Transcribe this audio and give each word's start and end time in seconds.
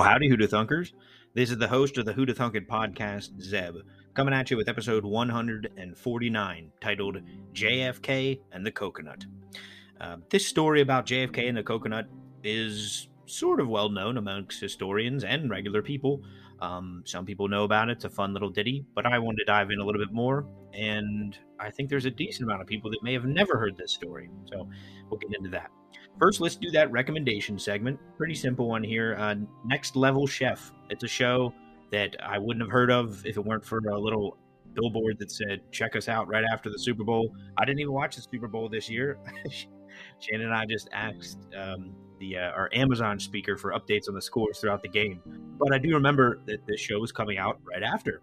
Well, 0.00 0.08
howdy, 0.08 0.30
Who'da 0.30 0.48
Thunkers. 0.48 0.94
This 1.34 1.50
is 1.50 1.58
the 1.58 1.68
host 1.68 1.98
of 1.98 2.06
the 2.06 2.14
Who'da 2.14 2.32
Thunkin 2.32 2.66
podcast, 2.66 3.38
Zeb, 3.38 3.82
coming 4.14 4.32
at 4.32 4.50
you 4.50 4.56
with 4.56 4.66
episode 4.66 5.04
149, 5.04 6.72
titled 6.80 7.18
JFK 7.52 8.40
and 8.50 8.64
the 8.64 8.72
Coconut. 8.72 9.26
Uh, 10.00 10.16
this 10.30 10.46
story 10.46 10.80
about 10.80 11.04
JFK 11.04 11.50
and 11.50 11.58
the 11.58 11.62
coconut 11.62 12.06
is 12.42 13.08
sort 13.26 13.60
of 13.60 13.68
well 13.68 13.90
known 13.90 14.16
amongst 14.16 14.58
historians 14.58 15.22
and 15.22 15.50
regular 15.50 15.82
people. 15.82 16.22
Um, 16.62 17.02
some 17.04 17.26
people 17.26 17.46
know 17.48 17.64
about 17.64 17.90
it. 17.90 17.98
It's 17.98 18.06
a 18.06 18.08
fun 18.08 18.32
little 18.32 18.48
ditty, 18.48 18.86
but 18.94 19.04
I 19.04 19.18
wanted 19.18 19.40
to 19.40 19.44
dive 19.44 19.70
in 19.70 19.80
a 19.80 19.84
little 19.84 20.00
bit 20.00 20.14
more. 20.14 20.46
And 20.72 21.36
I 21.58 21.70
think 21.70 21.90
there's 21.90 22.06
a 22.06 22.10
decent 22.10 22.44
amount 22.44 22.62
of 22.62 22.66
people 22.66 22.90
that 22.90 23.02
may 23.02 23.12
have 23.12 23.26
never 23.26 23.58
heard 23.58 23.76
this 23.76 23.92
story. 23.92 24.30
So 24.46 24.66
we'll 25.10 25.20
get 25.20 25.36
into 25.36 25.50
that. 25.50 25.70
First, 26.20 26.40
let's 26.42 26.56
do 26.56 26.70
that 26.72 26.92
recommendation 26.92 27.58
segment. 27.58 27.98
Pretty 28.18 28.34
simple 28.34 28.68
one 28.68 28.84
here. 28.84 29.16
Uh, 29.18 29.36
Next 29.64 29.96
Level 29.96 30.26
Chef. 30.26 30.70
It's 30.90 31.02
a 31.02 31.08
show 31.08 31.54
that 31.90 32.14
I 32.22 32.38
wouldn't 32.38 32.62
have 32.62 32.70
heard 32.70 32.90
of 32.90 33.24
if 33.24 33.38
it 33.38 33.40
weren't 33.44 33.64
for 33.64 33.78
a 33.78 33.98
little 33.98 34.36
billboard 34.74 35.18
that 35.18 35.30
said, 35.30 35.60
check 35.72 35.96
us 35.96 36.08
out 36.08 36.28
right 36.28 36.44
after 36.44 36.68
the 36.70 36.78
Super 36.78 37.04
Bowl. 37.04 37.34
I 37.56 37.64
didn't 37.64 37.80
even 37.80 37.94
watch 37.94 38.16
the 38.16 38.22
Super 38.22 38.48
Bowl 38.48 38.68
this 38.68 38.88
year. 38.88 39.18
Shannon 40.20 40.46
and 40.46 40.54
I 40.54 40.66
just 40.66 40.88
asked 40.92 41.38
um, 41.56 41.94
the 42.18 42.36
uh, 42.36 42.50
our 42.50 42.68
Amazon 42.74 43.18
speaker 43.18 43.56
for 43.56 43.72
updates 43.72 44.06
on 44.08 44.14
the 44.14 44.22
scores 44.22 44.58
throughout 44.58 44.82
the 44.82 44.88
game. 44.88 45.20
But 45.58 45.72
I 45.72 45.78
do 45.78 45.94
remember 45.94 46.40
that 46.46 46.66
this 46.66 46.80
show 46.80 46.98
was 47.00 47.12
coming 47.12 47.38
out 47.38 47.58
right 47.64 47.82
after, 47.82 48.22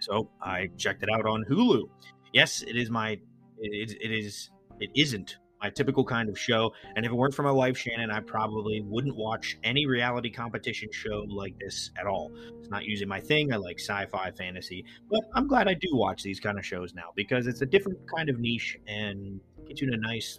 so 0.00 0.28
I 0.42 0.68
checked 0.76 1.02
it 1.02 1.08
out 1.10 1.26
on 1.26 1.44
Hulu. 1.44 1.84
Yes, 2.32 2.62
it 2.62 2.76
is 2.76 2.90
my 2.90 3.12
it, 3.58 3.96
it 4.00 4.10
is 4.10 4.50
it 4.80 4.90
isn't 4.94 5.38
my 5.64 5.70
typical 5.70 6.04
kind 6.04 6.28
of 6.28 6.38
show. 6.38 6.74
And 6.94 7.06
if 7.06 7.10
it 7.10 7.14
weren't 7.14 7.34
for 7.34 7.42
my 7.42 7.50
wife 7.50 7.78
Shannon, 7.78 8.10
I 8.10 8.20
probably 8.20 8.82
wouldn't 8.82 9.16
watch 9.16 9.56
any 9.64 9.86
reality 9.86 10.30
competition 10.30 10.90
show 10.92 11.24
like 11.26 11.58
this 11.58 11.90
at 11.98 12.06
all. 12.06 12.32
It's 12.58 12.68
not 12.68 12.84
usually 12.84 13.06
my 13.06 13.20
thing. 13.20 13.50
I 13.50 13.56
like 13.56 13.80
sci-fi, 13.80 14.30
fantasy, 14.32 14.84
but 15.10 15.22
I'm 15.34 15.48
glad 15.48 15.66
I 15.66 15.72
do 15.72 15.88
watch 15.92 16.22
these 16.22 16.38
kind 16.38 16.58
of 16.58 16.66
shows 16.66 16.92
now 16.92 17.12
because 17.16 17.46
it's 17.46 17.62
a 17.62 17.66
different 17.66 17.98
kind 18.14 18.28
of 18.28 18.38
niche 18.38 18.76
and 18.86 19.40
gets 19.66 19.80
you 19.80 19.88
in 19.88 19.94
a 19.94 19.96
nice 19.96 20.38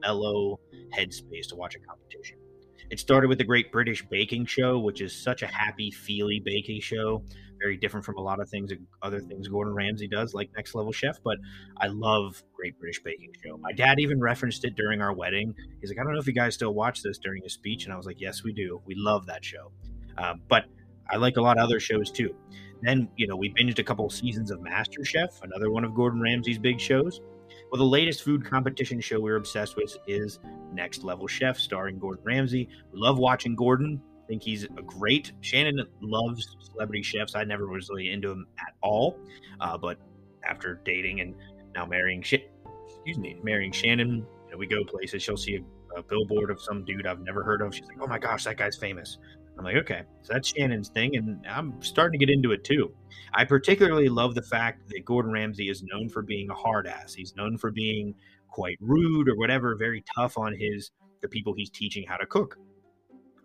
mellow 0.00 0.58
headspace 0.92 1.46
to 1.50 1.54
watch 1.54 1.76
a 1.76 1.78
competition. 1.78 2.38
It 2.90 3.00
started 3.00 3.28
with 3.28 3.38
the 3.38 3.44
Great 3.44 3.72
British 3.72 4.04
Baking 4.06 4.46
Show, 4.46 4.78
which 4.78 5.00
is 5.00 5.14
such 5.14 5.42
a 5.42 5.46
happy, 5.46 5.90
feely 5.90 6.40
baking 6.44 6.80
show. 6.80 7.22
Very 7.58 7.76
different 7.76 8.04
from 8.04 8.16
a 8.16 8.20
lot 8.20 8.38
of 8.38 8.48
things, 8.48 8.70
other 9.02 9.20
things 9.20 9.48
Gordon 9.48 9.74
Ramsay 9.74 10.08
does, 10.08 10.34
like 10.34 10.50
Next 10.56 10.74
Level 10.74 10.92
Chef. 10.92 11.18
But 11.24 11.38
I 11.78 11.86
love 11.88 12.42
Great 12.54 12.78
British 12.78 13.02
Baking 13.02 13.32
Show. 13.44 13.56
My 13.58 13.72
dad 13.72 13.98
even 13.98 14.20
referenced 14.20 14.64
it 14.64 14.76
during 14.76 15.00
our 15.00 15.14
wedding. 15.14 15.54
He's 15.80 15.90
like, 15.90 15.98
I 15.98 16.04
don't 16.04 16.12
know 16.12 16.20
if 16.20 16.26
you 16.26 16.32
guys 16.32 16.54
still 16.54 16.74
watch 16.74 17.02
this 17.02 17.18
during 17.18 17.42
his 17.42 17.54
speech. 17.54 17.84
And 17.84 17.92
I 17.92 17.96
was 17.96 18.06
like, 18.06 18.20
Yes, 18.20 18.44
we 18.44 18.52
do. 18.52 18.80
We 18.84 18.94
love 18.96 19.26
that 19.26 19.44
show. 19.44 19.72
Um, 20.18 20.42
but 20.48 20.64
I 21.10 21.16
like 21.16 21.36
a 21.36 21.42
lot 21.42 21.58
of 21.58 21.64
other 21.64 21.80
shows 21.80 22.10
too. 22.10 22.34
Then, 22.82 23.08
you 23.16 23.26
know, 23.26 23.36
we 23.36 23.52
binged 23.52 23.78
a 23.78 23.84
couple 23.84 24.08
seasons 24.10 24.50
of 24.50 24.60
Master 24.60 25.04
Chef, 25.04 25.40
another 25.42 25.70
one 25.70 25.84
of 25.84 25.94
Gordon 25.94 26.20
Ramsay's 26.20 26.58
big 26.58 26.78
shows. 26.80 27.20
Well, 27.70 27.78
the 27.78 27.84
latest 27.84 28.22
food 28.22 28.44
competition 28.44 29.00
show 29.00 29.20
we're 29.20 29.36
obsessed 29.36 29.76
with 29.76 29.96
is 30.06 30.38
Next 30.72 31.02
Level 31.02 31.26
Chef, 31.26 31.58
starring 31.58 31.98
Gordon 31.98 32.22
Ramsay. 32.24 32.68
We 32.92 33.00
love 33.00 33.18
watching 33.18 33.56
Gordon. 33.56 34.00
I 34.22 34.26
think 34.28 34.42
he's 34.42 34.64
a 34.64 34.82
great. 34.82 35.32
Shannon 35.40 35.80
loves 36.00 36.56
celebrity 36.60 37.02
chefs. 37.02 37.34
I 37.34 37.44
never 37.44 37.68
was 37.68 37.88
really 37.90 38.10
into 38.10 38.30
him 38.30 38.46
at 38.58 38.74
all, 38.82 39.18
uh, 39.60 39.76
but 39.76 39.98
after 40.44 40.80
dating 40.84 41.20
and 41.20 41.34
now 41.74 41.86
marrying, 41.86 42.20
excuse 42.20 43.18
me, 43.18 43.36
marrying 43.42 43.72
Shannon, 43.72 44.26
you 44.46 44.52
know, 44.52 44.58
we 44.58 44.66
go 44.66 44.84
places. 44.84 45.22
She'll 45.22 45.36
see 45.36 45.56
a, 45.56 45.98
a 45.98 46.02
billboard 46.02 46.50
of 46.50 46.60
some 46.60 46.84
dude 46.84 47.06
I've 47.06 47.20
never 47.20 47.42
heard 47.42 47.62
of. 47.62 47.74
She's 47.74 47.86
like, 47.86 47.98
"Oh 48.00 48.06
my 48.06 48.18
gosh, 48.18 48.44
that 48.44 48.56
guy's 48.56 48.76
famous." 48.76 49.18
I'm 49.58 49.64
like, 49.64 49.76
okay, 49.76 50.02
so 50.22 50.34
that's 50.34 50.48
Shannon's 50.48 50.88
thing, 50.88 51.16
and 51.16 51.44
I'm 51.46 51.80
starting 51.80 52.18
to 52.18 52.26
get 52.26 52.32
into 52.32 52.52
it 52.52 52.62
too. 52.62 52.94
I 53.32 53.44
particularly 53.44 54.08
love 54.08 54.34
the 54.34 54.42
fact 54.42 54.88
that 54.88 55.04
Gordon 55.04 55.32
Ramsay 55.32 55.68
is 55.68 55.82
known 55.82 56.08
for 56.08 56.22
being 56.22 56.50
a 56.50 56.54
hard 56.54 56.86
ass. 56.86 57.14
He's 57.14 57.34
known 57.36 57.56
for 57.56 57.70
being 57.70 58.14
quite 58.50 58.76
rude 58.80 59.28
or 59.28 59.36
whatever, 59.36 59.74
very 59.76 60.04
tough 60.14 60.36
on 60.38 60.54
his 60.54 60.90
the 61.22 61.28
people 61.28 61.54
he's 61.56 61.70
teaching 61.70 62.04
how 62.06 62.16
to 62.16 62.26
cook. 62.26 62.58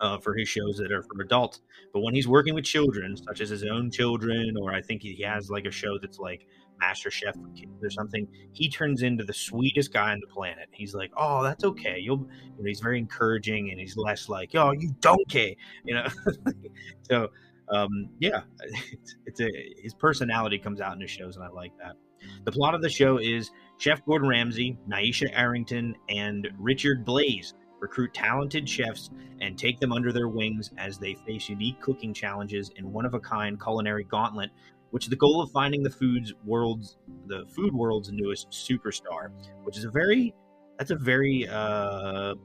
Uh, 0.01 0.17
for 0.17 0.35
his 0.35 0.49
shows 0.49 0.77
that 0.77 0.91
are 0.91 1.03
for 1.03 1.21
adults, 1.21 1.61
but 1.93 1.99
when 1.99 2.15
he's 2.15 2.27
working 2.27 2.55
with 2.55 2.63
children, 2.63 3.15
such 3.15 3.39
as 3.39 3.49
his 3.51 3.63
own 3.63 3.91
children, 3.91 4.55
or 4.59 4.73
I 4.73 4.81
think 4.81 5.03
he 5.03 5.21
has 5.21 5.51
like 5.51 5.65
a 5.65 5.71
show 5.71 5.99
that's 5.99 6.17
like 6.17 6.47
Master 6.81 7.09
Chef 7.11 7.35
for 7.35 7.47
kids 7.55 7.83
or 7.83 7.89
something, 7.89 8.27
he 8.51 8.69
turns 8.69 9.03
into 9.03 9.23
the 9.23 9.33
sweetest 9.33 9.93
guy 9.93 10.11
on 10.11 10.19
the 10.19 10.27
planet. 10.27 10.67
He's 10.71 10.93
like, 10.93 11.11
"Oh, 11.15 11.43
that's 11.43 11.63
okay." 11.63 11.99
You'll, 11.99 12.27
you 12.57 12.63
know, 12.63 12.65
he's 12.65 12.81
very 12.81 12.97
encouraging, 12.97 13.69
and 13.71 13.79
he's 13.79 13.95
less 13.95 14.27
like, 14.27 14.51
"Oh, 14.55 14.71
you 14.71 14.93
don't 14.99 15.27
care 15.29 15.51
you 15.85 15.95
know. 15.95 16.07
so, 17.09 17.29
um, 17.69 18.09
yeah, 18.19 18.41
it's, 18.59 19.15
it's 19.25 19.41
a 19.41 19.49
his 19.81 19.93
personality 19.93 20.57
comes 20.57 20.81
out 20.81 20.95
in 20.95 21.01
his 21.01 21.11
shows, 21.11 21.35
and 21.35 21.45
I 21.45 21.49
like 21.49 21.71
that. 21.77 21.95
The 22.43 22.51
plot 22.51 22.75
of 22.75 22.81
the 22.81 22.89
show 22.89 23.17
is 23.17 23.51
Chef 23.77 24.03
Gordon 24.05 24.27
Ramsay, 24.27 24.77
Nyesha 24.87 25.29
Arrington, 25.33 25.95
and 26.09 26.49
Richard 26.57 27.05
Blais 27.05 27.53
recruit 27.79 28.13
talented 28.13 28.69
chefs 28.69 29.09
and 29.39 29.57
take 29.57 29.79
them 29.79 29.91
under 29.91 30.11
their 30.11 30.27
wings 30.27 30.69
as 30.77 30.99
they 30.99 31.15
face 31.25 31.49
unique 31.49 31.79
cooking 31.81 32.13
challenges 32.13 32.69
in 32.75 32.91
one 32.91 33.05
of 33.05 33.15
a 33.15 33.19
kind 33.19 33.59
culinary 33.59 34.03
gauntlet 34.03 34.51
which 34.91 35.05
is 35.05 35.09
the 35.09 35.15
goal 35.15 35.41
of 35.41 35.51
finding 35.51 35.83
the 35.83 35.89
food's 35.89 36.33
world's 36.45 36.97
the 37.27 37.45
food 37.55 37.73
world's 37.73 38.11
newest 38.11 38.49
superstar, 38.51 39.31
which 39.63 39.77
is 39.77 39.85
a 39.85 39.89
very 39.91 40.33
that's 40.77 40.91
a 40.91 40.95
very 40.95 41.47
uh, 41.47 42.35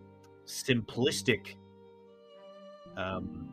simplistic 0.47 1.57
um, 2.97 3.49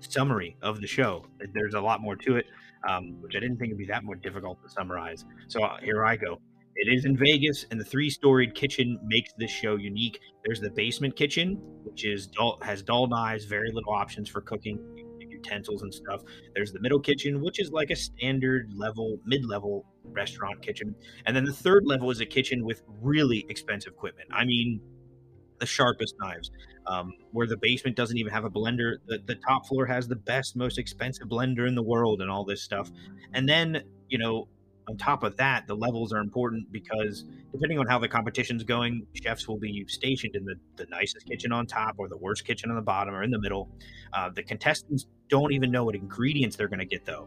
summary 0.00 0.56
of 0.62 0.80
the 0.80 0.86
show. 0.86 1.24
There's 1.52 1.74
a 1.74 1.80
lot 1.80 2.00
more 2.00 2.16
to 2.16 2.36
it, 2.36 2.46
um, 2.88 3.20
which 3.20 3.34
I 3.36 3.40
didn't 3.40 3.58
think 3.58 3.70
would 3.70 3.78
be 3.78 3.86
that 3.86 4.04
more 4.04 4.16
difficult 4.16 4.62
to 4.62 4.68
summarize. 4.68 5.24
So 5.48 5.62
uh, 5.62 5.78
here 5.80 6.04
I 6.04 6.16
go. 6.16 6.38
It 6.74 6.92
is 6.92 7.04
in 7.04 7.18
Vegas, 7.18 7.66
and 7.70 7.78
the 7.78 7.84
three-storied 7.84 8.54
kitchen 8.54 8.98
makes 9.04 9.32
this 9.36 9.50
show 9.50 9.76
unique. 9.76 10.18
There's 10.44 10.58
the 10.58 10.70
basement 10.70 11.14
kitchen, 11.16 11.58
which 11.84 12.06
is 12.06 12.26
dull, 12.26 12.58
has 12.62 12.82
dull 12.82 13.06
knives, 13.08 13.44
very 13.44 13.70
little 13.72 13.92
options 13.92 14.28
for 14.28 14.40
cooking 14.40 14.80
utensils 15.42 15.82
and 15.82 15.92
stuff. 15.92 16.22
There's 16.54 16.72
the 16.72 16.80
middle 16.80 17.00
kitchen, 17.00 17.40
which 17.42 17.60
is 17.60 17.70
like 17.70 17.90
a 17.90 17.96
standard 17.96 18.72
level, 18.74 19.18
mid 19.24 19.44
level 19.44 19.84
restaurant 20.04 20.62
kitchen. 20.62 20.94
And 21.26 21.36
then 21.36 21.44
the 21.44 21.52
third 21.52 21.84
level 21.86 22.10
is 22.10 22.20
a 22.20 22.26
kitchen 22.26 22.64
with 22.64 22.82
really 23.00 23.46
expensive 23.48 23.92
equipment. 23.92 24.28
I 24.32 24.44
mean, 24.44 24.80
the 25.58 25.66
sharpest 25.66 26.14
knives. 26.18 26.50
Um, 26.84 27.12
where 27.30 27.46
the 27.46 27.56
basement 27.56 27.96
doesn't 27.96 28.16
even 28.16 28.32
have 28.32 28.44
a 28.44 28.50
blender. 28.50 28.96
The, 29.06 29.20
the 29.24 29.36
top 29.36 29.68
floor 29.68 29.86
has 29.86 30.08
the 30.08 30.16
best, 30.16 30.56
most 30.56 30.78
expensive 30.78 31.28
blender 31.28 31.68
in 31.68 31.76
the 31.76 31.82
world 31.82 32.20
and 32.20 32.28
all 32.28 32.44
this 32.44 32.60
stuff. 32.60 32.90
And 33.34 33.48
then, 33.48 33.84
you 34.08 34.18
know, 34.18 34.48
on 34.92 34.98
top 34.98 35.22
of 35.22 35.38
that, 35.38 35.66
the 35.66 35.74
levels 35.74 36.12
are 36.12 36.18
important 36.18 36.70
because 36.70 37.24
depending 37.50 37.78
on 37.78 37.86
how 37.86 37.98
the 37.98 38.08
competition's 38.08 38.62
going, 38.62 39.06
chefs 39.14 39.48
will 39.48 39.58
be 39.58 39.86
stationed 39.88 40.36
in 40.36 40.44
the, 40.44 40.54
the 40.76 40.86
nicest 40.90 41.26
kitchen 41.26 41.50
on 41.50 41.66
top 41.66 41.94
or 41.96 42.08
the 42.08 42.16
worst 42.16 42.44
kitchen 42.44 42.68
on 42.68 42.76
the 42.76 42.82
bottom 42.82 43.14
or 43.14 43.22
in 43.22 43.30
the 43.30 43.38
middle. 43.38 43.70
Uh, 44.12 44.28
the 44.28 44.42
contestants 44.42 45.06
don't 45.30 45.52
even 45.52 45.70
know 45.70 45.84
what 45.84 45.94
ingredients 45.94 46.56
they're 46.56 46.68
going 46.68 46.78
to 46.78 46.84
get, 46.84 47.06
though. 47.06 47.26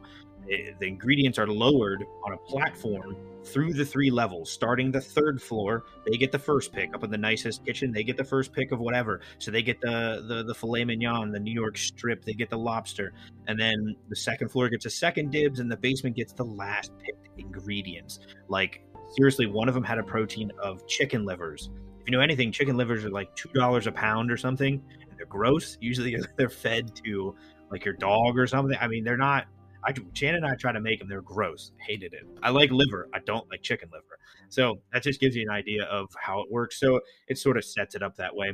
Eh, 0.52 0.72
the 0.80 0.88
ingredients 0.88 1.40
are 1.40 1.48
lowered 1.48 2.06
on 2.24 2.34
a 2.34 2.38
platform 2.38 3.16
through 3.44 3.74
the 3.74 3.86
three 3.86 4.12
levels. 4.12 4.52
Starting 4.52 4.92
the 4.92 5.02
third 5.02 5.42
floor, 5.42 5.86
they 6.06 6.18
get 6.18 6.32
the 6.32 6.40
first 6.40 6.72
pick. 6.72 6.94
Up 6.94 7.04
in 7.04 7.12
the 7.12 7.18
nicest 7.18 7.66
kitchen, 7.66 7.92
they 7.92 8.04
get 8.04 8.18
the 8.18 8.24
first 8.24 8.54
pick 8.54 8.72
of 8.72 8.80
whatever. 8.80 9.22
So 9.40 9.52
they 9.52 9.64
get 9.64 9.82
the 9.82 10.24
the, 10.28 10.44
the 10.44 10.54
filet 10.54 10.86
mignon, 10.86 11.32
the 11.32 11.40
New 11.40 11.54
York 11.54 11.78
strip, 11.78 12.24
they 12.24 12.34
get 12.34 12.50
the 12.50 12.58
lobster, 12.58 13.14
and 13.48 13.60
then 13.60 13.96
the 14.10 14.16
second 14.16 14.50
floor 14.50 14.70
gets 14.70 14.86
a 14.86 14.90
second 14.90 15.32
dibs, 15.32 15.60
and 15.60 15.72
the 15.72 15.78
basement 15.78 16.16
gets 16.16 16.34
the 16.34 16.46
last 16.46 16.92
picked 17.00 17.28
ingredients. 17.38 18.20
Like 18.48 18.84
seriously, 19.16 19.48
one 19.48 19.68
of 19.68 19.74
them 19.74 19.84
had 19.84 19.98
a 19.98 20.04
protein 20.04 20.52
of 20.62 20.86
chicken 20.88 21.26
livers. 21.26 21.70
If 22.02 22.08
you 22.08 22.18
know 22.18 22.22
anything, 22.22 22.52
chicken 22.52 22.78
livers 22.78 23.04
are 23.04 23.10
like 23.10 23.36
two 23.36 23.50
dollars 23.50 23.88
a 23.88 23.92
pound 23.92 24.32
or 24.32 24.38
something, 24.38 24.82
and 25.02 25.18
they're 25.18 25.26
gross. 25.26 25.78
Usually, 25.82 26.16
they're 26.38 26.50
fed 26.50 26.96
to 27.04 27.36
like 27.72 27.84
your 27.84 27.96
dog 27.96 28.38
or 28.38 28.46
something. 28.46 28.78
I 28.80 28.88
mean, 28.88 29.04
they're 29.04 29.18
not 29.18 29.48
I 29.86 29.94
Shannon 30.14 30.44
and 30.44 30.46
I 30.46 30.56
try 30.56 30.72
to 30.72 30.80
make 30.80 31.00
them. 31.00 31.08
They're 31.08 31.22
gross. 31.22 31.72
Hated 31.80 32.14
it. 32.14 32.26
I 32.42 32.50
like 32.50 32.72
liver. 32.72 33.08
I 33.14 33.20
don't 33.20 33.50
like 33.50 33.62
chicken 33.62 33.90
liver. 33.92 34.20
So 34.50 34.82
that 34.94 35.04
just 35.04 35.20
gives 35.20 35.36
you 35.36 35.44
an 35.44 35.50
idea 35.54 35.84
of 35.84 36.10
how 36.20 36.42
it 36.42 36.52
works. 36.52 36.80
So 36.80 37.02
it 37.28 37.38
sort 37.38 37.58
of 37.58 37.66
sets 37.66 37.96
it 37.96 38.02
up 38.02 38.16
that 38.18 38.36
way. 38.36 38.54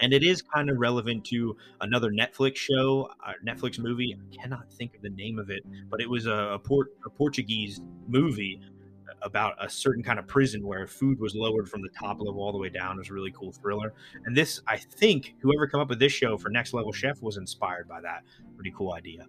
And 0.00 0.12
it 0.12 0.22
is 0.24 0.42
kind 0.42 0.68
of 0.68 0.78
relevant 0.78 1.24
to 1.26 1.56
another 1.80 2.10
Netflix 2.10 2.56
show, 2.56 3.08
a 3.24 3.34
Netflix 3.46 3.78
movie. 3.78 4.16
I 4.18 4.36
cannot 4.36 4.72
think 4.72 4.96
of 4.96 5.02
the 5.02 5.10
name 5.10 5.38
of 5.38 5.48
it, 5.48 5.62
but 5.88 6.00
it 6.00 6.10
was 6.10 6.26
a, 6.26 6.32
a, 6.32 6.58
Port, 6.58 6.88
a 7.06 7.10
Portuguese 7.10 7.80
movie 8.08 8.60
uh, 9.08 9.12
about 9.22 9.54
a 9.64 9.70
certain 9.70 10.02
kind 10.02 10.18
of 10.18 10.26
prison 10.26 10.66
where 10.66 10.88
food 10.88 11.20
was 11.20 11.36
lowered 11.36 11.68
from 11.68 11.82
the 11.82 11.90
top 11.90 12.18
level 12.20 12.42
all 12.42 12.50
the 12.50 12.58
way 12.58 12.68
down. 12.68 12.96
It 12.96 12.98
was 12.98 13.10
a 13.10 13.12
really 13.12 13.30
cool 13.30 13.52
thriller. 13.52 13.94
And 14.24 14.36
this, 14.36 14.60
I 14.66 14.76
think, 14.76 15.34
whoever 15.40 15.68
come 15.68 15.80
up 15.80 15.88
with 15.88 16.00
this 16.00 16.12
show 16.12 16.36
for 16.36 16.48
Next 16.48 16.74
Level 16.74 16.90
Chef 16.90 17.22
was 17.22 17.36
inspired 17.36 17.86
by 17.86 18.00
that. 18.00 18.24
Pretty 18.56 18.72
cool 18.76 18.94
idea. 18.94 19.26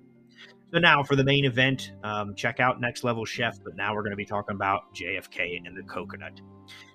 So 0.74 0.80
now 0.80 1.04
for 1.04 1.16
the 1.16 1.24
main 1.24 1.46
event, 1.46 1.92
um, 2.04 2.34
check 2.34 2.60
out 2.60 2.82
Next 2.82 3.04
Level 3.04 3.26
Chef. 3.26 3.64
But 3.64 3.76
now 3.76 3.94
we're 3.94 4.02
going 4.02 4.10
to 4.10 4.18
be 4.18 4.26
talking 4.26 4.56
about 4.56 4.92
JFK 4.96 5.62
and 5.64 5.78
the 5.78 5.84
coconut. 5.84 6.42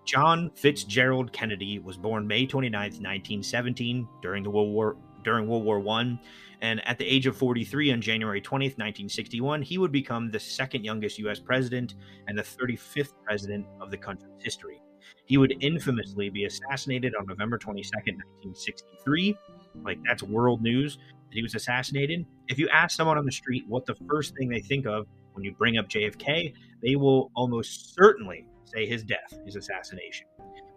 John 0.04 0.50
Fitzgerald 0.56 1.32
Kennedy 1.32 1.78
was 1.78 1.96
born 1.96 2.26
May 2.26 2.44
29th, 2.44 2.98
1917, 2.98 4.08
during 4.20 4.42
the 4.42 4.50
World 4.50 4.72
War 4.72 4.96
during 5.22 5.46
World 5.46 5.64
War 5.64 5.78
One. 5.78 6.18
And 6.60 6.84
at 6.88 6.98
the 6.98 7.06
age 7.06 7.28
of 7.28 7.36
43 7.36 7.92
on 7.92 8.00
January 8.00 8.40
20th, 8.40 8.78
1961, 8.78 9.62
he 9.62 9.78
would 9.78 9.92
become 9.92 10.32
the 10.32 10.40
second 10.40 10.84
youngest 10.84 11.16
U.S. 11.20 11.38
president 11.38 11.94
and 12.26 12.36
the 12.36 12.42
35th 12.42 13.12
president 13.24 13.64
of 13.80 13.92
the 13.92 13.96
country's 13.96 14.42
history. 14.42 14.82
He 15.26 15.38
would 15.38 15.54
infamously 15.60 16.30
be 16.30 16.46
assassinated 16.46 17.14
on 17.14 17.26
November 17.26 17.58
22nd, 17.58 18.16
1963. 18.42 19.38
Like, 19.84 19.98
that's 20.04 20.24
world 20.24 20.62
news 20.62 20.96
that 20.96 21.34
he 21.34 21.42
was 21.42 21.54
assassinated. 21.54 22.26
If 22.48 22.58
you 22.58 22.68
ask 22.70 22.96
someone 22.96 23.18
on 23.18 23.26
the 23.26 23.32
street 23.32 23.64
what 23.68 23.84
the 23.84 23.94
first 24.08 24.34
thing 24.34 24.48
they 24.48 24.60
think 24.60 24.86
of 24.86 25.06
when 25.34 25.44
you 25.44 25.52
bring 25.52 25.76
up 25.76 25.88
JFK, 25.88 26.54
they 26.82 26.96
will 26.96 27.30
almost 27.34 27.94
certainly 27.94 28.46
say 28.64 28.86
his 28.86 29.02
death, 29.04 29.38
his 29.44 29.56
assassination. 29.56 30.26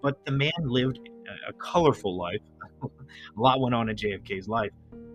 But 0.01 0.23
the 0.25 0.31
man 0.31 0.51
lived 0.63 0.99
a 1.47 1.53
colorful 1.53 2.17
life. 2.17 2.41
a 2.83 2.87
lot 3.39 3.61
went 3.61 3.73
on 3.73 3.89
in 3.89 3.95
JFK's 3.95 4.47
life. 4.47 4.71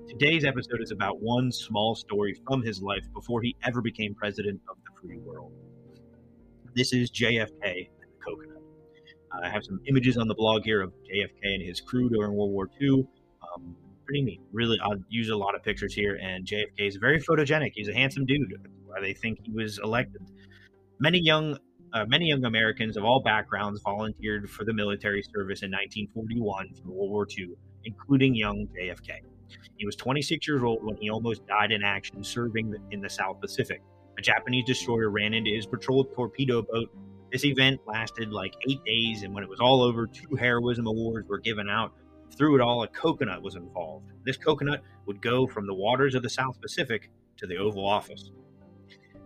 Today's 0.08 0.44
episode 0.44 0.81
is 0.81 0.93
about 0.93 1.20
one 1.20 1.50
small 1.53 1.94
story 1.94 2.41
from 2.47 2.62
his 2.62 2.81
life 2.81 3.05
before 3.12 3.43
he 3.43 3.56
ever 3.64 3.82
became 3.82 4.14
president 4.14 4.61
of 4.70 4.76
the 4.85 5.00
free 5.00 5.19
world. 5.19 5.52
This 6.75 6.93
is 6.93 7.11
JFK 7.11 7.50
and 7.62 8.11
the 8.11 8.25
coconut. 8.25 8.62
I 9.32 9.49
have 9.49 9.64
some 9.64 9.81
images 9.87 10.17
on 10.17 10.29
the 10.29 10.35
blog 10.35 10.62
here 10.62 10.81
of 10.81 10.93
JFK 11.05 11.55
and 11.55 11.62
his 11.62 11.81
crew 11.81 12.09
during 12.09 12.32
World 12.32 12.52
War 12.52 12.70
II. 12.81 13.06
Um, 13.43 13.76
pretty 14.06 14.23
neat. 14.23 14.41
Really, 14.53 14.79
I'll 14.82 14.99
use 15.08 15.29
a 15.29 15.37
lot 15.37 15.55
of 15.55 15.62
pictures 15.62 15.93
here. 15.93 16.19
And 16.23 16.47
JFK 16.47 16.79
is 16.79 16.97
very 16.97 17.20
photogenic. 17.20 17.73
He's 17.75 17.88
a 17.88 17.94
handsome 17.94 18.25
dude. 18.25 18.55
Why 18.87 19.00
they 19.00 19.12
think 19.12 19.41
he 19.44 19.53
was 19.53 19.79
elected. 19.79 20.23
Many 20.99 21.19
young, 21.19 21.58
uh, 21.93 22.06
many 22.06 22.29
young 22.29 22.44
Americans 22.44 22.97
of 22.97 23.05
all 23.05 23.20
backgrounds 23.23 23.81
volunteered 23.82 24.49
for 24.49 24.64
the 24.64 24.73
military 24.73 25.23
service 25.23 25.62
in 25.62 25.70
1941 25.70 26.75
for 26.82 26.91
World 26.91 27.11
War 27.11 27.26
II, 27.37 27.50
including 27.85 28.35
young 28.35 28.67
JFK. 28.79 29.20
He 29.76 29.85
was 29.85 29.97
26 29.97 30.49
years 30.49 30.62
old 30.62 30.82
when 30.82 30.97
he 30.97 31.11
almost 31.11 31.47
died 31.47 31.73
in 31.73 31.82
action 31.82 32.25
serving 32.25 32.75
in 32.91 33.00
the 33.00 33.11
South 33.11 33.41
Pacific. 33.41 33.82
A 34.19 34.23
Japanese 34.23 34.64
destroyer 34.64 35.11
ran 35.11 35.35
into 35.35 35.50
his 35.50 35.67
patrol 35.67 36.05
torpedo 36.05 36.62
boat. 36.62 36.88
This 37.31 37.44
event 37.44 37.81
lasted 37.87 38.32
like 38.32 38.55
eight 38.69 38.82
days, 38.87 39.23
and 39.23 39.35
when 39.35 39.43
it 39.44 39.50
was 39.50 39.61
all 39.61 39.82
over, 39.82 40.06
two 40.06 40.37
heroism 40.37 40.87
awards 40.87 41.29
were 41.29 41.38
given 41.38 41.69
out 41.69 41.93
through 42.37 42.56
it 42.56 42.61
all, 42.61 42.83
a 42.83 42.88
coconut 42.88 43.43
was 43.43 43.56
involved. 43.56 44.12
This 44.25 44.37
coconut 44.37 44.83
would 45.06 45.23
go 45.23 45.47
from 45.47 45.67
the 45.67 45.75
waters 45.75 46.15
of 46.15 46.23
the 46.23 46.29
South 46.29 46.61
Pacific 46.61 47.11
to 47.38 47.47
the 47.47 47.56
Oval 47.56 47.87
Office. 47.87 48.31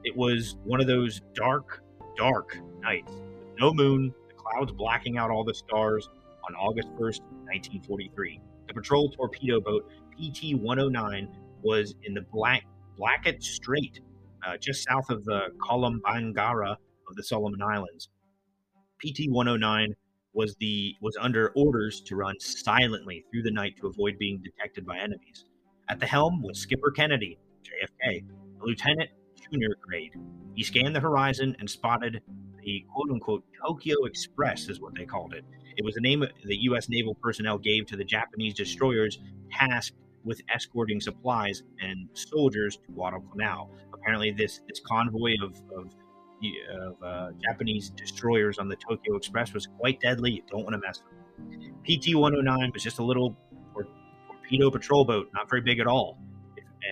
It 0.05 0.17
was 0.17 0.57
one 0.65 0.81
of 0.81 0.87
those 0.87 1.21
dark, 1.35 1.83
dark 2.17 2.59
nights 2.81 3.12
with 3.12 3.59
no 3.59 3.73
moon, 3.75 4.15
the 4.29 4.35
clouds 4.35 4.73
blacking 4.73 5.19
out 5.19 5.31
all 5.31 5.45
the 5.45 5.55
stars 5.55 6.09
on 6.49 6.55
August 6.55 6.89
1st, 6.93 7.21
1943. 7.21 8.41
The 8.69 8.75
patrol 8.75 9.11
torpedo 9.11 9.61
boat 9.61 9.91
PT 10.12 10.55
109 10.55 11.29
was 11.62 11.95
in 12.05 12.15
the 12.15 12.23
Black, 12.33 12.65
Blackett 12.97 13.43
Strait, 13.43 14.01
uh, 14.47 14.57
just 14.57 14.85
south 14.89 15.11
of 15.11 15.25
the 15.25 15.49
Kolombangara 15.59 16.77
of 17.09 17.17
the 17.17 17.23
Solomon 17.23 17.61
Islands. 17.62 18.09
PT 19.01 19.29
109 19.29 19.95
was 20.32 20.55
the 20.61 20.94
was 21.00 21.17
under 21.21 21.50
orders 21.56 22.00
to 22.03 22.17
run 22.17 22.38
silently 22.38 23.25
through 23.31 23.43
the 23.43 23.50
night 23.50 23.75
to 23.81 23.87
avoid 23.87 24.19
being 24.19 24.43
detected 24.43 24.87
by 24.87 24.99
enemies. 24.99 25.44
At 25.88 25.99
the 25.99 26.06
helm 26.06 26.43
was 26.43 26.59
Skipper 26.59 26.91
Kennedy, 26.91 27.38
JFK, 27.65 28.25
a 28.61 28.65
lieutenant 28.65 29.11
junior 29.50 29.77
grade. 29.81 30.15
He 30.55 30.62
scanned 30.62 30.94
the 30.94 31.00
horizon 31.00 31.56
and 31.59 31.69
spotted 31.69 32.23
the 32.62 32.85
quote 32.93 33.11
unquote 33.11 33.44
Tokyo 33.61 34.05
Express, 34.05 34.69
is 34.69 34.81
what 34.81 34.94
they 34.94 35.05
called 35.05 35.35
it. 35.35 35.44
It 35.77 35.85
was 35.85 35.94
the 35.94 36.00
name 36.00 36.25
the 36.44 36.56
U.S. 36.62 36.88
naval 36.88 37.15
personnel 37.15 37.59
gave 37.59 37.87
to 37.87 37.97
the 37.97 38.05
Japanese 38.05 38.55
destroyers 38.55 39.19
tasked 39.50 39.97
with 40.25 40.41
escorting 40.55 41.00
supplies 41.00 41.62
and 41.81 42.09
soldiers 42.12 42.76
to 42.76 42.93
Guadalcanal. 42.93 43.71
Apparently, 43.94 44.31
this 44.31 44.61
this 44.69 44.81
convoy 44.87 45.35
of, 45.43 45.56
of 45.76 45.94
of 46.72 47.02
uh, 47.02 47.31
Japanese 47.42 47.90
destroyers 47.90 48.58
on 48.58 48.69
the 48.69 48.76
Tokyo 48.76 49.16
Express 49.16 49.52
was 49.52 49.66
quite 49.78 50.00
deadly. 50.00 50.32
You 50.32 50.42
don't 50.50 50.62
want 50.62 50.75
to 50.75 50.78
mess 50.78 51.02
with 51.02 51.16
them. 51.16 51.75
PT 51.84 52.14
109 52.14 52.70
was 52.72 52.82
just 52.82 52.98
a 52.98 53.04
little 53.04 53.37
tor- 53.72 53.87
torpedo 54.26 54.70
patrol 54.70 55.04
boat, 55.04 55.28
not 55.34 55.48
very 55.48 55.62
big 55.62 55.78
at 55.81 55.87
all. 55.87 56.19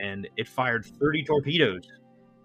And 0.02 0.28
it 0.36 0.48
fired 0.48 0.84
30 0.84 1.24
torpedoes, 1.24 1.88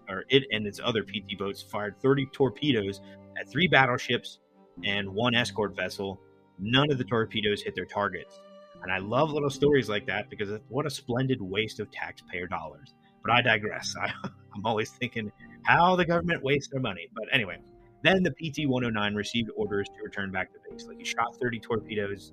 or 0.08 0.24
it 0.28 0.44
and 0.52 0.66
its 0.66 0.80
other 0.82 1.02
PT 1.02 1.38
boats 1.38 1.62
fired 1.62 1.96
30 2.00 2.26
torpedoes 2.32 3.00
at 3.38 3.48
three 3.48 3.66
battleships 3.66 4.38
and 4.84 5.08
one 5.08 5.34
escort 5.34 5.76
vessel. 5.76 6.20
None 6.58 6.90
of 6.90 6.98
the 6.98 7.04
torpedoes 7.04 7.62
hit 7.62 7.74
their 7.74 7.84
targets. 7.84 8.38
And 8.82 8.92
I 8.92 8.98
love 8.98 9.30
little 9.30 9.50
stories 9.50 9.88
like 9.88 10.06
that 10.06 10.28
because 10.28 10.60
what 10.68 10.86
a 10.86 10.90
splendid 10.90 11.40
waste 11.40 11.80
of 11.80 11.90
taxpayer 11.90 12.46
dollars. 12.46 12.94
But 13.24 13.32
I 13.32 13.40
digress. 13.40 13.94
I, 14.00 14.12
I'm 14.54 14.64
always 14.64 14.90
thinking 14.90 15.32
how 15.64 15.96
the 15.96 16.04
government 16.04 16.42
wastes 16.42 16.68
their 16.70 16.80
money. 16.80 17.08
But 17.14 17.24
anyway, 17.32 17.58
then 18.02 18.22
the 18.22 18.30
PT 18.30 18.68
109 18.68 19.14
received 19.14 19.50
orders 19.56 19.88
to 19.88 20.02
return 20.02 20.30
back 20.30 20.52
to 20.52 20.58
base. 20.70 20.86
Like 20.86 20.98
he 20.98 21.04
shot 21.04 21.36
30 21.40 21.58
torpedoes, 21.60 22.32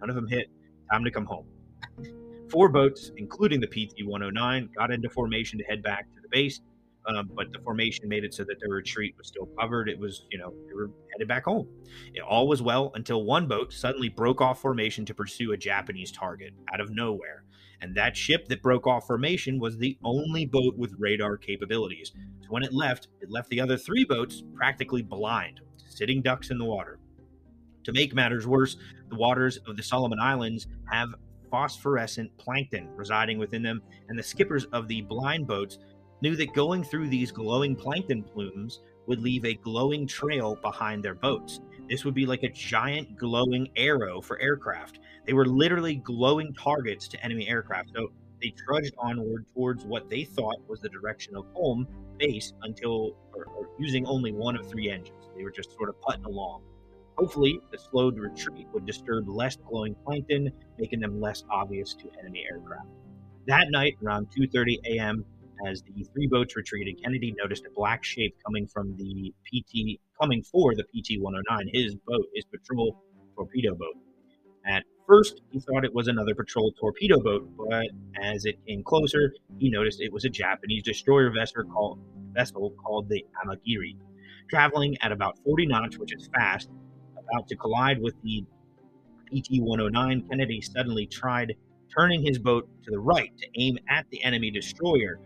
none 0.00 0.10
of 0.10 0.16
them 0.16 0.26
hit. 0.26 0.48
Time 0.92 1.04
to 1.04 1.10
come 1.10 1.26
home. 1.26 1.46
Four 2.50 2.68
boats, 2.68 3.10
including 3.16 3.60
the 3.60 3.66
PT 3.66 4.04
109, 4.04 4.68
got 4.76 4.92
into 4.92 5.08
formation 5.08 5.58
to 5.58 5.64
head 5.64 5.82
back 5.82 6.06
to 6.14 6.20
the 6.20 6.28
base. 6.30 6.60
Um, 7.08 7.30
but 7.34 7.52
the 7.52 7.60
formation 7.60 8.08
made 8.08 8.24
it 8.24 8.34
so 8.34 8.42
that 8.44 8.56
their 8.60 8.70
retreat 8.70 9.14
was 9.16 9.28
still 9.28 9.46
covered. 9.58 9.88
It 9.88 9.98
was, 9.98 10.26
you 10.30 10.38
know, 10.38 10.52
they 10.66 10.74
were 10.74 10.90
headed 11.12 11.28
back 11.28 11.44
home. 11.44 11.68
It 12.14 12.20
all 12.20 12.48
was 12.48 12.62
well 12.62 12.90
until 12.94 13.24
one 13.24 13.46
boat 13.46 13.72
suddenly 13.72 14.08
broke 14.08 14.40
off 14.40 14.60
formation 14.60 15.04
to 15.06 15.14
pursue 15.14 15.52
a 15.52 15.56
Japanese 15.56 16.10
target 16.10 16.52
out 16.72 16.80
of 16.80 16.90
nowhere. 16.90 17.44
And 17.80 17.94
that 17.94 18.16
ship 18.16 18.48
that 18.48 18.62
broke 18.62 18.86
off 18.86 19.06
formation 19.06 19.58
was 19.58 19.76
the 19.76 19.98
only 20.04 20.46
boat 20.46 20.76
with 20.76 20.94
radar 20.98 21.36
capabilities. 21.36 22.12
So 22.40 22.48
when 22.48 22.62
it 22.62 22.72
left, 22.72 23.08
it 23.20 23.30
left 23.30 23.50
the 23.50 23.60
other 23.60 23.76
three 23.76 24.04
boats 24.04 24.42
practically 24.54 25.02
blind, 25.02 25.60
sitting 25.88 26.22
ducks 26.22 26.50
in 26.50 26.58
the 26.58 26.64
water. 26.64 26.98
To 27.84 27.92
make 27.92 28.14
matters 28.14 28.46
worse, 28.46 28.76
the 29.08 29.16
waters 29.16 29.58
of 29.68 29.76
the 29.76 29.82
Solomon 29.82 30.18
Islands 30.18 30.66
have 30.90 31.14
phosphorescent 31.50 32.36
plankton 32.38 32.88
residing 32.96 33.38
within 33.38 33.62
them, 33.62 33.82
and 34.08 34.18
the 34.18 34.22
skippers 34.22 34.64
of 34.66 34.88
the 34.88 35.02
blind 35.02 35.46
boats 35.46 35.78
knew 36.22 36.34
that 36.36 36.52
going 36.54 36.82
through 36.82 37.08
these 37.08 37.30
glowing 37.30 37.76
plankton 37.76 38.22
plumes 38.22 38.80
would 39.06 39.20
leave 39.20 39.44
a 39.44 39.54
glowing 39.54 40.06
trail 40.06 40.56
behind 40.62 41.04
their 41.04 41.14
boats. 41.14 41.60
This 41.88 42.04
would 42.04 42.14
be 42.14 42.26
like 42.26 42.42
a 42.42 42.48
giant 42.48 43.16
glowing 43.16 43.68
arrow 43.76 44.20
for 44.20 44.40
aircraft. 44.40 44.98
They 45.26 45.32
were 45.32 45.46
literally 45.46 45.96
glowing 45.96 46.54
targets 46.54 47.08
to 47.08 47.24
enemy 47.24 47.48
aircraft. 47.48 47.90
So 47.94 48.12
they 48.40 48.50
trudged 48.50 48.94
onward 48.98 49.46
towards 49.54 49.84
what 49.84 50.08
they 50.08 50.24
thought 50.24 50.56
was 50.68 50.80
the 50.80 50.88
direction 50.88 51.34
of 51.36 51.46
home 51.52 51.86
base 52.18 52.52
until, 52.62 53.16
or, 53.34 53.46
or 53.46 53.68
using 53.78 54.06
only 54.06 54.32
one 54.32 54.56
of 54.56 54.68
three 54.68 54.90
engines. 54.90 55.28
They 55.36 55.42
were 55.42 55.50
just 55.50 55.74
sort 55.74 55.88
of 55.88 56.00
putting 56.00 56.24
along. 56.24 56.62
Hopefully, 57.16 57.58
the 57.72 57.78
slowed 57.78 58.18
retreat 58.18 58.68
would 58.72 58.86
disturb 58.86 59.28
less 59.28 59.56
glowing 59.56 59.96
plankton, 60.04 60.50
making 60.78 61.00
them 61.00 61.20
less 61.20 61.44
obvious 61.50 61.94
to 61.94 62.10
enemy 62.20 62.44
aircraft. 62.50 62.88
That 63.46 63.70
night, 63.70 63.96
around 64.04 64.28
2:30 64.36 64.78
a.m., 64.84 65.24
as 65.66 65.82
the 65.82 66.04
three 66.12 66.26
boats 66.26 66.54
retreated, 66.56 67.02
Kennedy 67.02 67.34
noticed 67.38 67.64
a 67.64 67.70
black 67.70 68.04
shape 68.04 68.36
coming 68.44 68.66
from 68.66 68.94
the 68.98 69.32
PT, 69.46 69.98
coming 70.20 70.42
for 70.42 70.74
the 70.74 70.82
PT 70.82 71.18
109, 71.18 71.70
his 71.72 71.96
boat, 72.06 72.26
his 72.34 72.44
patrol 72.44 73.02
torpedo 73.34 73.74
boat. 73.74 73.96
At 74.66 74.84
first, 75.06 75.40
he 75.50 75.60
thought 75.60 75.84
it 75.84 75.94
was 75.94 76.08
another 76.08 76.34
patrol 76.34 76.72
torpedo 76.72 77.20
boat, 77.20 77.48
but 77.56 77.86
as 78.22 78.44
it 78.44 78.58
came 78.66 78.82
closer, 78.82 79.32
he 79.58 79.70
noticed 79.70 80.00
it 80.00 80.12
was 80.12 80.24
a 80.24 80.28
Japanese 80.28 80.82
destroyer 80.82 81.30
vessel 81.30 81.64
called, 81.64 82.00
vessel 82.32 82.70
called 82.84 83.08
the 83.08 83.24
Amagiri. 83.44 83.96
Traveling 84.48 84.96
at 85.00 85.12
about 85.12 85.38
40 85.44 85.66
knots, 85.66 85.98
which 85.98 86.14
is 86.14 86.28
fast, 86.34 86.68
about 87.18 87.48
to 87.48 87.56
collide 87.56 88.00
with 88.00 88.14
the 88.22 88.44
PT 89.26 89.60
109, 89.60 90.28
Kennedy 90.28 90.60
suddenly 90.60 91.06
tried 91.06 91.54
turning 91.96 92.22
his 92.22 92.38
boat 92.38 92.68
to 92.84 92.90
the 92.90 92.98
right 92.98 93.32
to 93.38 93.46
aim 93.58 93.78
at 93.88 94.06
the 94.10 94.22
enemy 94.22 94.50
destroyer. 94.50 95.18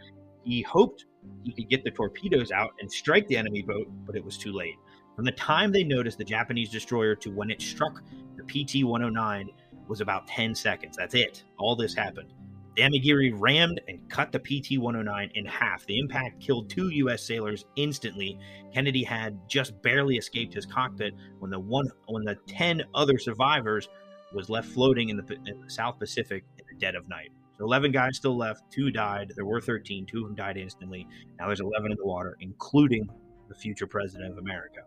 He 0.44 0.62
hoped 0.62 1.04
he 1.44 1.52
could 1.52 1.68
get 1.68 1.84
the 1.84 1.90
torpedoes 1.90 2.50
out 2.50 2.70
and 2.80 2.90
strike 2.90 3.26
the 3.28 3.36
enemy 3.36 3.62
boat, 3.62 3.88
but 4.06 4.16
it 4.16 4.24
was 4.24 4.38
too 4.38 4.52
late. 4.52 4.76
From 5.16 5.24
the 5.24 5.32
time 5.32 5.72
they 5.72 5.84
noticed 5.84 6.16
the 6.16 6.24
Japanese 6.24 6.70
destroyer 6.70 7.14
to 7.16 7.30
when 7.30 7.50
it 7.50 7.60
struck 7.60 8.02
the 8.36 8.44
PT 8.44 8.84
109 8.84 9.50
was 9.90 10.00
about 10.00 10.26
10 10.28 10.54
seconds. 10.54 10.96
That's 10.96 11.14
it. 11.14 11.42
All 11.58 11.76
this 11.76 11.92
mm-hmm. 11.92 12.04
happened. 12.04 12.32
The 12.76 12.82
Amagiri 12.82 13.34
rammed 13.36 13.80
and 13.88 14.08
cut 14.08 14.30
the 14.30 14.38
PT 14.38 14.78
109 14.78 15.32
in 15.34 15.44
half. 15.44 15.84
The 15.86 15.98
impact 15.98 16.40
killed 16.40 16.70
two 16.70 16.88
U.S. 16.88 17.22
sailors 17.26 17.64
instantly. 17.74 18.38
Kennedy 18.72 19.02
had 19.02 19.36
just 19.48 19.82
barely 19.82 20.16
escaped 20.16 20.54
his 20.54 20.64
cockpit 20.64 21.12
when 21.40 21.50
the 21.50 21.58
one 21.58 21.90
when 22.06 22.24
the 22.24 22.36
10 22.46 22.84
other 22.94 23.18
survivors 23.18 23.88
was 24.32 24.48
left 24.48 24.68
floating 24.68 25.08
in 25.08 25.16
the, 25.16 25.36
in 25.46 25.60
the 25.60 25.68
South 25.68 25.98
Pacific 25.98 26.44
in 26.58 26.64
the 26.70 26.80
dead 26.80 26.94
of 26.94 27.08
night. 27.08 27.30
So 27.58 27.64
11 27.64 27.90
guys 27.90 28.16
still 28.16 28.36
left. 28.38 28.62
Two 28.70 28.92
died. 28.92 29.32
There 29.34 29.44
were 29.44 29.60
13. 29.60 30.06
Two 30.06 30.18
of 30.18 30.28
them 30.28 30.36
died 30.36 30.56
instantly. 30.56 31.08
Now 31.40 31.48
there's 31.48 31.60
11 31.60 31.90
in 31.90 31.98
the 31.98 32.06
water, 32.06 32.36
including 32.38 33.08
the 33.48 33.56
future 33.56 33.88
president 33.88 34.30
of 34.30 34.38
America. 34.38 34.82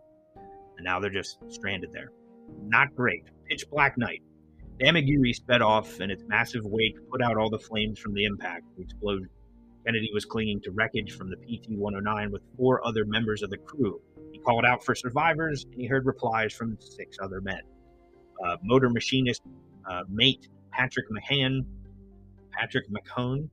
And 0.78 0.84
now 0.84 0.98
they're 0.98 1.10
just 1.10 1.38
stranded 1.50 1.92
there. 1.92 2.10
Not 2.62 2.94
great. 2.96 3.24
Pitch 3.48 3.68
black 3.70 3.98
night. 3.98 4.22
The 4.78 4.86
Amagiri 4.86 5.34
sped 5.34 5.62
off, 5.62 6.00
and 6.00 6.10
its 6.10 6.24
massive 6.26 6.64
wake 6.64 6.96
put 7.10 7.22
out 7.22 7.36
all 7.36 7.48
the 7.48 7.58
flames 7.58 7.98
from 7.98 8.12
the 8.12 8.24
impact, 8.24 8.64
the 8.76 8.82
explosion. 8.82 9.28
Kennedy 9.86 10.10
was 10.12 10.24
clinging 10.24 10.60
to 10.62 10.70
wreckage 10.72 11.16
from 11.16 11.30
the 11.30 11.36
PT 11.36 11.76
109 11.76 12.32
with 12.32 12.42
four 12.56 12.84
other 12.86 13.04
members 13.04 13.42
of 13.42 13.50
the 13.50 13.58
crew. 13.58 14.00
He 14.32 14.38
called 14.38 14.64
out 14.64 14.84
for 14.84 14.94
survivors, 14.94 15.64
and 15.64 15.80
he 15.80 15.86
heard 15.86 16.06
replies 16.06 16.52
from 16.52 16.76
six 16.80 17.18
other 17.22 17.40
men. 17.40 17.60
Uh, 18.44 18.56
motor 18.62 18.90
machinist 18.90 19.42
uh, 19.88 20.02
mate 20.08 20.48
Patrick 20.72 21.06
Mahan, 21.10 21.64
Patrick 22.50 22.86
McHone, 22.90 23.48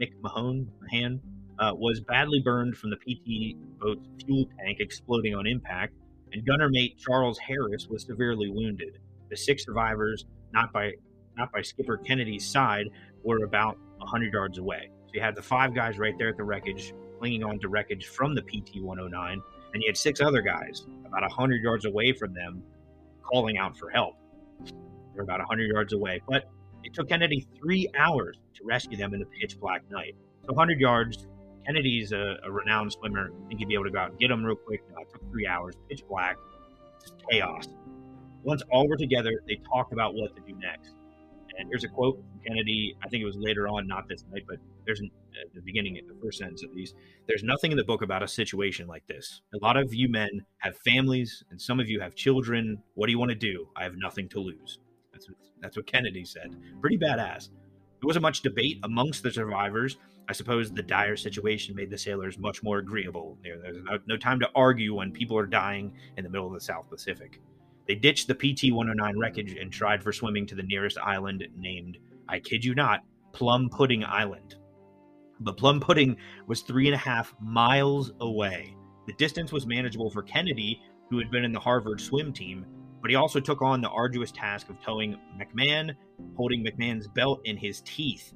Mick 0.00 0.12
Mahone, 0.22 0.68
Mahan, 0.80 1.20
uh, 1.58 1.72
was 1.74 2.00
badly 2.00 2.40
burned 2.40 2.76
from 2.76 2.90
the 2.90 2.96
PT 2.96 3.56
boat's 3.80 4.06
fuel 4.24 4.48
tank 4.58 4.78
exploding 4.80 5.34
on 5.34 5.46
impact, 5.46 5.94
and 6.32 6.46
gunner 6.46 6.68
mate 6.68 6.98
Charles 6.98 7.38
Harris 7.38 7.88
was 7.88 8.04
severely 8.04 8.48
wounded. 8.48 8.98
The 9.34 9.38
six 9.38 9.64
survivors, 9.64 10.26
not 10.52 10.72
by 10.72 10.92
not 11.36 11.50
by 11.50 11.60
Skipper 11.60 11.96
Kennedy's 11.96 12.46
side, 12.46 12.86
were 13.24 13.42
about 13.42 13.76
100 13.98 14.32
yards 14.32 14.58
away. 14.58 14.90
So 15.06 15.10
you 15.14 15.20
had 15.20 15.34
the 15.34 15.42
five 15.42 15.74
guys 15.74 15.98
right 15.98 16.14
there 16.18 16.28
at 16.28 16.36
the 16.36 16.44
wreckage, 16.44 16.94
clinging 17.18 17.42
on 17.42 17.58
to 17.58 17.68
wreckage 17.68 18.06
from 18.06 18.36
the 18.36 18.42
PT 18.42 18.80
109, 18.80 19.42
and 19.72 19.82
you 19.82 19.88
had 19.88 19.96
six 19.96 20.20
other 20.20 20.40
guys 20.40 20.86
about 21.04 21.22
100 21.22 21.64
yards 21.64 21.84
away 21.84 22.12
from 22.12 22.32
them 22.32 22.62
calling 23.24 23.58
out 23.58 23.76
for 23.76 23.90
help. 23.90 24.14
They're 25.14 25.24
about 25.24 25.40
100 25.40 25.64
yards 25.64 25.94
away, 25.94 26.22
but 26.28 26.44
it 26.84 26.94
took 26.94 27.08
Kennedy 27.08 27.44
three 27.58 27.90
hours 27.98 28.38
to 28.54 28.64
rescue 28.64 28.96
them 28.96 29.14
in 29.14 29.18
the 29.18 29.26
pitch 29.26 29.58
black 29.58 29.82
night. 29.90 30.14
So 30.42 30.52
100 30.52 30.78
yards, 30.78 31.26
Kennedy's 31.66 32.12
a, 32.12 32.36
a 32.44 32.52
renowned 32.52 32.92
swimmer. 32.92 33.32
I 33.32 33.48
think 33.48 33.58
he'd 33.58 33.66
be 33.66 33.74
able 33.74 33.86
to 33.86 33.90
go 33.90 33.98
out 33.98 34.10
and 34.10 34.18
get 34.20 34.28
them 34.28 34.44
real 34.44 34.54
quick. 34.54 34.84
No, 34.94 35.02
it 35.02 35.10
took 35.10 35.28
three 35.28 35.48
hours, 35.48 35.74
pitch 35.88 36.04
black, 36.08 36.36
just 37.02 37.14
chaos. 37.28 37.66
Once 38.44 38.62
all 38.70 38.88
were 38.88 38.96
together, 38.96 39.42
they 39.48 39.58
talked 39.72 39.92
about 39.92 40.14
what 40.14 40.34
to 40.36 40.42
do 40.42 40.54
next. 40.58 40.94
And 41.56 41.68
here's 41.68 41.84
a 41.84 41.88
quote 41.88 42.16
from 42.16 42.40
Kennedy. 42.46 42.96
I 43.02 43.08
think 43.08 43.22
it 43.22 43.26
was 43.26 43.36
later 43.36 43.68
on, 43.68 43.86
not 43.86 44.08
this 44.08 44.24
night, 44.32 44.44
but 44.48 44.58
there's 44.84 45.00
an, 45.00 45.10
at 45.40 45.54
the 45.54 45.60
beginning, 45.60 45.94
the 45.94 46.20
first 46.20 46.38
sentence 46.38 46.64
of 46.64 46.74
these. 46.74 46.94
There's 47.28 47.44
nothing 47.44 47.70
in 47.70 47.76
the 47.76 47.84
book 47.84 48.02
about 48.02 48.22
a 48.22 48.28
situation 48.28 48.88
like 48.88 49.06
this. 49.06 49.40
A 49.54 49.58
lot 49.64 49.76
of 49.76 49.94
you 49.94 50.08
men 50.08 50.28
have 50.58 50.76
families, 50.78 51.44
and 51.50 51.60
some 51.60 51.78
of 51.78 51.88
you 51.88 52.00
have 52.00 52.14
children. 52.14 52.82
What 52.94 53.06
do 53.06 53.12
you 53.12 53.18
want 53.18 53.30
to 53.30 53.36
do? 53.36 53.68
I 53.76 53.84
have 53.84 53.94
nothing 53.96 54.28
to 54.30 54.40
lose. 54.40 54.80
That's 55.12 55.28
what, 55.28 55.38
that's 55.60 55.76
what 55.76 55.86
Kennedy 55.86 56.24
said. 56.24 56.56
Pretty 56.80 56.98
badass. 56.98 57.50
There 57.50 58.08
wasn't 58.08 58.24
much 58.24 58.42
debate 58.42 58.80
amongst 58.82 59.22
the 59.22 59.30
survivors. 59.30 59.96
I 60.28 60.32
suppose 60.32 60.72
the 60.72 60.82
dire 60.82 61.16
situation 61.16 61.76
made 61.76 61.90
the 61.90 61.98
sailors 61.98 62.36
much 62.36 62.62
more 62.62 62.78
agreeable. 62.78 63.38
There's 63.42 63.76
no 64.06 64.16
time 64.16 64.40
to 64.40 64.50
argue 64.54 64.94
when 64.94 65.12
people 65.12 65.38
are 65.38 65.46
dying 65.46 65.94
in 66.16 66.24
the 66.24 66.30
middle 66.30 66.48
of 66.48 66.54
the 66.54 66.60
South 66.60 66.90
Pacific. 66.90 67.40
They 67.86 67.94
ditched 67.94 68.28
the 68.28 68.34
PT 68.34 68.68
mm-hmm. 68.68 68.76
109 68.76 69.18
wreckage 69.18 69.56
and 69.56 69.72
tried 69.72 70.02
for 70.02 70.12
swimming 70.12 70.46
to 70.46 70.54
the 70.54 70.62
nearest 70.62 70.98
island 70.98 71.46
named, 71.56 71.98
I 72.28 72.40
kid 72.40 72.64
you 72.64 72.74
not, 72.74 73.00
Plum 73.32 73.68
Pudding 73.70 74.04
Island. 74.04 74.56
But 75.40 75.56
Plum 75.56 75.80
Pudding 75.80 76.16
was 76.46 76.62
three 76.62 76.86
and 76.86 76.94
a 76.94 76.98
half 76.98 77.34
miles 77.40 78.12
away. 78.20 78.76
The 79.06 79.14
distance 79.14 79.52
was 79.52 79.66
manageable 79.66 80.10
for 80.10 80.22
Kennedy, 80.22 80.80
who 81.10 81.18
had 81.18 81.30
been 81.30 81.44
in 81.44 81.52
the 81.52 81.60
Harvard 81.60 82.00
swim 82.00 82.32
team, 82.32 82.64
but 83.02 83.10
he 83.10 83.16
also 83.16 83.40
took 83.40 83.60
on 83.60 83.82
the 83.82 83.90
arduous 83.90 84.32
task 84.32 84.70
of 84.70 84.80
towing 84.80 85.18
McMahon, 85.38 85.94
holding 86.36 86.64
McMahon's 86.64 87.08
belt 87.08 87.40
in 87.44 87.56
his 87.56 87.82
teeth. 87.82 88.32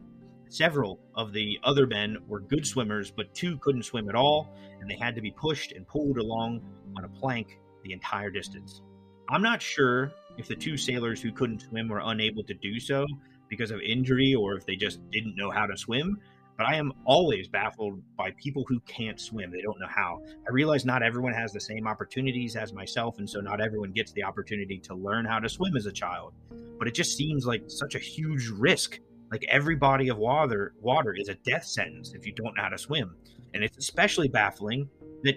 Several 0.50 1.00
of 1.14 1.32
the 1.32 1.58
other 1.64 1.86
men 1.86 2.18
were 2.26 2.40
good 2.40 2.66
swimmers, 2.66 3.10
but 3.10 3.32
two 3.34 3.56
couldn't 3.58 3.84
swim 3.84 4.08
at 4.08 4.14
all, 4.14 4.52
and 4.80 4.90
they 4.90 4.96
had 4.96 5.14
to 5.14 5.22
be 5.22 5.30
pushed 5.30 5.72
and 5.72 5.86
pulled 5.86 6.18
along 6.18 6.60
on 6.96 7.04
a 7.04 7.08
plank 7.08 7.58
the 7.82 7.92
entire 7.92 8.30
distance. 8.30 8.82
I'm 9.30 9.42
not 9.42 9.60
sure 9.60 10.10
if 10.38 10.48
the 10.48 10.54
two 10.54 10.78
sailors 10.78 11.20
who 11.20 11.32
couldn't 11.32 11.60
swim 11.60 11.88
were 11.88 12.00
unable 12.02 12.42
to 12.44 12.54
do 12.54 12.80
so 12.80 13.06
because 13.48 13.70
of 13.70 13.80
injury 13.80 14.34
or 14.34 14.56
if 14.56 14.64
they 14.64 14.74
just 14.74 15.00
didn't 15.10 15.36
know 15.36 15.50
how 15.50 15.66
to 15.66 15.76
swim, 15.76 16.18
but 16.56 16.66
I 16.66 16.76
am 16.76 16.94
always 17.04 17.46
baffled 17.46 18.00
by 18.16 18.30
people 18.42 18.64
who 18.66 18.80
can't 18.80 19.20
swim. 19.20 19.50
They 19.50 19.60
don't 19.60 19.78
know 19.78 19.86
how. 19.86 20.22
I 20.48 20.50
realize 20.50 20.86
not 20.86 21.02
everyone 21.02 21.34
has 21.34 21.52
the 21.52 21.60
same 21.60 21.86
opportunities 21.86 22.56
as 22.56 22.72
myself, 22.72 23.18
and 23.18 23.28
so 23.28 23.40
not 23.40 23.60
everyone 23.60 23.92
gets 23.92 24.12
the 24.12 24.22
opportunity 24.22 24.78
to 24.78 24.94
learn 24.94 25.26
how 25.26 25.38
to 25.40 25.48
swim 25.48 25.76
as 25.76 25.84
a 25.84 25.92
child. 25.92 26.32
But 26.78 26.88
it 26.88 26.94
just 26.94 27.14
seems 27.14 27.44
like 27.44 27.64
such 27.66 27.96
a 27.96 27.98
huge 27.98 28.48
risk. 28.48 28.98
Like 29.30 29.44
every 29.50 29.76
body 29.76 30.08
of 30.08 30.16
water, 30.16 30.72
water 30.80 31.14
is 31.14 31.28
a 31.28 31.34
death 31.34 31.66
sentence 31.66 32.14
if 32.14 32.24
you 32.24 32.32
don't 32.32 32.56
know 32.56 32.62
how 32.62 32.70
to 32.70 32.78
swim. 32.78 33.14
And 33.52 33.62
it's 33.62 33.76
especially 33.76 34.28
baffling 34.28 34.88
that 35.24 35.34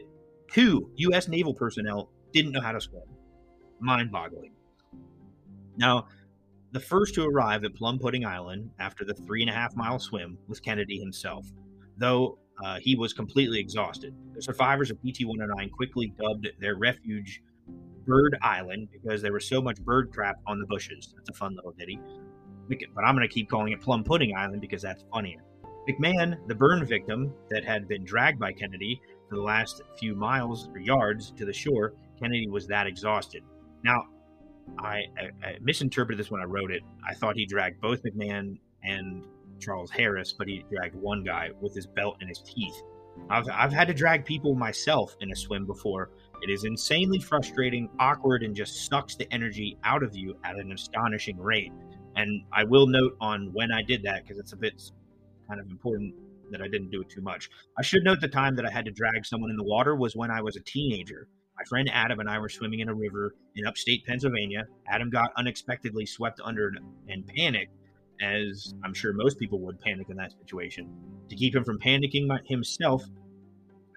two 0.50 0.90
U.S. 0.96 1.28
naval 1.28 1.54
personnel 1.54 2.10
didn't 2.32 2.54
know 2.54 2.62
how 2.62 2.72
to 2.72 2.80
swim 2.80 3.04
mind 3.82 4.12
boggling. 4.12 4.52
Now, 5.78 6.08
the 6.72 6.80
first 6.80 7.16
to 7.16 7.26
arrive 7.26 7.64
at 7.66 7.76
Plum 7.76 8.00
Pudding 8.00 8.26
Island 8.26 8.70
after 8.80 9.04
the 9.04 9.14
three 9.14 9.42
and 9.42 9.50
a 9.50 9.54
half 9.54 9.76
mile 9.76 10.00
swim 10.00 10.38
was 10.48 10.60
Kennedy 10.60 11.00
himself, 11.00 11.46
though 11.98 12.38
uh, 12.64 12.80
he 12.80 12.96
was 12.96 13.14
completely 13.14 13.60
exhausted. 13.60 14.14
The 14.34 14.42
survivors 14.42 14.92
of 14.92 14.98
PT 15.02 15.26
109 15.26 15.70
quickly 15.72 16.14
dubbed 16.20 16.48
their 16.60 16.76
refuge 16.76 17.42
Bird 18.06 18.38
Island 18.42 18.90
because 18.92 19.22
there 19.22 19.34
was 19.34 19.48
so 19.48 19.62
much 19.62 19.82
bird 19.82 20.12
crap 20.12 20.38
on 20.48 20.60
the 20.60 20.66
bushes. 20.66 21.14
That's 21.16 21.30
a 21.30 21.34
fun 21.34 21.56
little 21.56 21.72
ditty. 21.72 22.00
But 22.70 23.04
I'm 23.04 23.16
going 23.16 23.28
to 23.28 23.34
keep 23.34 23.50
calling 23.50 23.74
it 23.74 23.82
Plum 23.82 24.04
Pudding 24.04 24.36
Island 24.36 24.62
because 24.62 24.82
that's 24.82 25.04
funnier. 25.12 25.44
McMahon, 25.90 26.38
the 26.48 26.56
burn 26.56 26.86
victim 26.86 27.34
that 27.50 27.66
had 27.66 27.88
been 27.88 28.06
dragged 28.06 28.40
by 28.40 28.54
Kennedy 28.54 29.02
for 29.28 29.36
the 29.36 29.42
last 29.42 29.82
few 29.98 30.16
miles 30.16 30.70
or 30.70 30.80
yards 30.80 31.32
to 31.32 31.46
the 31.46 31.54
shore, 31.54 31.94
Kennedy 32.20 32.48
was 32.48 32.68
that 32.68 32.88
exhausted. 32.88 33.44
Now, 33.84 34.04
I, 34.80 35.04
I, 35.18 35.48
I, 35.48 35.58
misinterpreted 35.62 36.20
this 36.20 36.32
when 36.32 36.42
I 36.42 36.46
wrote 36.46 36.72
it. 36.72 36.82
I 37.08 37.14
thought 37.14 37.36
he 37.36 37.46
dragged 37.46 37.82
both 37.82 38.04
McMahon 38.04 38.60
and 38.84 39.26
Charles 39.60 39.92
Harris, 39.92 40.34
but 40.34 40.48
he 40.48 40.64
dragged 40.72 40.96
one 40.96 41.24
guy 41.24 41.50
with 41.60 41.74
his 41.76 41.88
belt 41.88 42.18
and 42.20 42.30
his 42.30 42.40
teeth. 42.40 42.76
I've, 43.30 43.46
I've 43.52 43.74
had 43.74 43.88
to 43.88 43.94
drag 43.94 44.26
people 44.26 44.56
myself 44.56 45.16
in 45.20 45.32
a 45.32 45.36
swim 45.36 45.66
before. 45.66 46.12
It 46.42 46.50
is 46.50 46.64
insanely 46.64 47.20
frustrating, 47.20 47.90
awkward, 48.00 48.44
and 48.44 48.56
just 48.56 48.88
sucks 48.88 49.16
the 49.16 49.32
energy 49.32 49.78
out 49.84 50.04
of 50.04 50.16
you 50.16 50.38
at 50.44 50.56
an 50.56 50.72
astonishing 50.72 51.38
rate. 51.38 51.72
And 52.16 52.44
I 52.52 52.64
will 52.64 52.88
note 52.88 53.16
on 53.22 53.52
when 53.54 53.72
I 53.72 53.84
did 53.84 54.04
that 54.04 54.24
because 54.24 54.40
it's 54.40 54.54
a 54.54 54.58
bit 54.58 54.82
kind 55.48 55.60
of 55.60 55.70
important 55.70 56.14
that 56.52 56.62
I 56.62 56.68
didn't 56.68 56.92
do 56.92 57.02
it 57.02 57.10
too 57.10 57.22
much. 57.22 57.50
I 57.78 57.82
should 57.82 58.04
note 58.04 58.20
the 58.22 58.28
time 58.28 58.56
that 58.56 58.66
I 58.66 58.72
had 58.72 58.86
to 58.86 58.92
drag 58.92 59.26
someone 59.26 59.50
in 59.50 59.58
the 59.58 59.64
water 59.64 59.96
was 59.96 60.16
when 60.16 60.32
I 60.32 60.42
was 60.42 60.56
a 60.56 60.62
teenager. 60.62 61.28
My 61.62 61.66
friend 61.66 61.92
Adam 61.94 62.20
and 62.20 62.28
I 62.28 62.40
were 62.40 62.50
swimming 62.50 62.80
in 62.80 62.90
a 62.90 62.94
river 62.96 63.36
in 63.56 63.68
upstate 63.68 64.04
Pennsylvania. 64.04 64.66
Adam 64.88 65.12
got 65.12 65.32
unexpectedly 65.38 66.08
swept 66.08 66.42
under 66.44 66.74
and 67.08 67.28
panicked, 67.28 67.76
as 68.20 68.74
I'm 68.84 68.96
sure 68.96 69.14
most 69.14 69.38
people 69.38 69.60
would 69.60 69.80
panic 69.80 70.10
in 70.10 70.18
that 70.18 70.32
situation. 70.32 70.90
To 71.30 71.36
keep 71.36 71.56
him 71.56 71.64
from 71.64 71.78
panicking 71.78 72.28
himself 72.48 73.04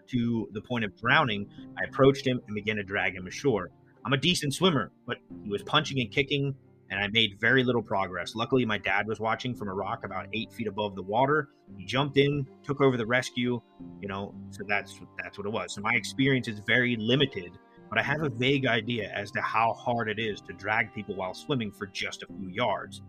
to 0.09 0.50
the 0.52 0.61
point 0.61 0.85
of 0.85 0.94
drowning, 1.00 1.49
I 1.78 1.85
approached 1.88 2.26
him 2.26 2.38
and 2.47 2.54
began 2.54 2.76
to 2.76 2.83
drag 2.83 3.14
him 3.14 3.26
ashore. 3.26 3.71
I'm 4.04 4.12
a 4.12 4.18
decent 4.18 4.52
swimmer, 4.52 4.92
but 5.06 5.16
he 5.42 5.49
was 5.49 5.62
punching 5.62 5.99
and 5.99 6.11
kicking, 6.11 6.54
and 6.95 7.03
I 7.03 7.09
made 7.09 7.41
very 7.41 7.65
little 7.65 7.83
progress. 7.83 8.37
Luckily, 8.37 8.65
my 8.65 8.79
dad 8.79 9.09
was 9.09 9.19
watching 9.19 9.53
from 9.53 9.69
a 9.69 9.75
rock 9.75 10.05
about 10.05 10.29
eight 10.33 10.53
feet 10.53 10.69
above 10.69 10.95
the 10.95 11.03
water. 11.03 11.49
He 11.77 11.85
jumped 11.85 12.17
in, 12.17 12.47
took 12.63 12.81
over 12.81 12.97
the 12.97 13.05
rescue, 13.05 13.61
you 14.01 14.07
know, 14.07 14.33
so 14.51 14.63
that's 14.69 15.01
that's 15.21 15.37
what 15.37 15.45
it 15.45 15.53
was. 15.53 15.75
So 15.75 15.81
my 15.81 15.95
experience 15.95 16.47
is 16.47 16.61
very 16.61 16.95
limited, 16.97 17.59
but 17.89 17.99
I 17.99 18.03
have 18.03 18.23
a 18.23 18.29
vague 18.29 18.67
idea 18.67 19.11
as 19.13 19.33
to 19.33 19.41
how 19.41 19.73
hard 19.73 20.09
it 20.09 20.21
is 20.21 20.41
to 20.43 20.53
drag 20.53 20.95
people 20.95 21.17
while 21.17 21.35
swimming 21.35 21.73
for 21.73 21.89
just 21.89 22.23
a 22.23 22.27
few 22.27 22.49
yards. 22.49 23.03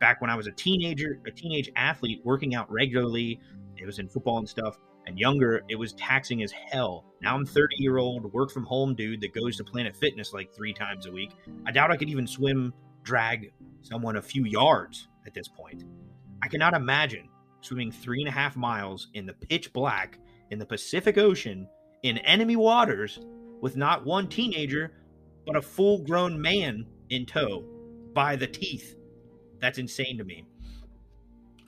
Back 0.00 0.20
when 0.20 0.30
I 0.30 0.34
was 0.34 0.48
a 0.48 0.52
teenager, 0.52 1.20
a 1.24 1.30
teenage 1.30 1.70
athlete 1.76 2.20
working 2.24 2.56
out 2.56 2.68
regularly, 2.72 3.38
it 3.76 3.86
was 3.86 4.00
in 4.00 4.08
football 4.08 4.38
and 4.38 4.48
stuff, 4.48 4.78
and 5.06 5.16
younger, 5.16 5.62
it 5.68 5.76
was 5.76 5.92
taxing 5.92 6.42
as 6.42 6.50
hell. 6.50 7.04
Now 7.22 7.36
I'm 7.36 7.46
30 7.46 7.76
year 7.78 7.98
old, 7.98 8.32
work 8.32 8.50
from 8.50 8.64
home 8.64 8.96
dude 8.96 9.20
that 9.20 9.32
goes 9.32 9.56
to 9.58 9.64
Planet 9.64 9.96
Fitness 9.96 10.32
like 10.32 10.52
three 10.52 10.74
times 10.74 11.06
a 11.06 11.12
week. 11.12 11.30
I 11.68 11.70
doubt 11.70 11.92
I 11.92 11.96
could 11.96 12.10
even 12.10 12.26
swim 12.26 12.74
drag 13.08 13.50
someone 13.80 14.16
a 14.16 14.22
few 14.22 14.44
yards 14.44 15.08
at 15.26 15.32
this 15.32 15.48
point. 15.48 15.82
I 16.42 16.48
cannot 16.48 16.74
imagine 16.74 17.30
swimming 17.62 17.90
three 17.90 18.20
and 18.20 18.28
a 18.28 18.32
half 18.32 18.54
miles 18.54 19.08
in 19.14 19.24
the 19.24 19.32
pitch 19.32 19.72
black 19.72 20.18
in 20.50 20.58
the 20.58 20.66
Pacific 20.66 21.16
Ocean 21.16 21.66
in 22.02 22.18
enemy 22.18 22.54
waters 22.54 23.18
with 23.62 23.78
not 23.78 24.04
one 24.04 24.28
teenager, 24.28 24.92
but 25.46 25.56
a 25.56 25.62
full 25.62 26.04
grown 26.04 26.38
man 26.38 26.84
in 27.08 27.24
tow 27.24 27.64
by 28.12 28.36
the 28.36 28.46
teeth. 28.46 28.94
That's 29.58 29.78
insane 29.78 30.18
to 30.18 30.24
me. 30.24 30.44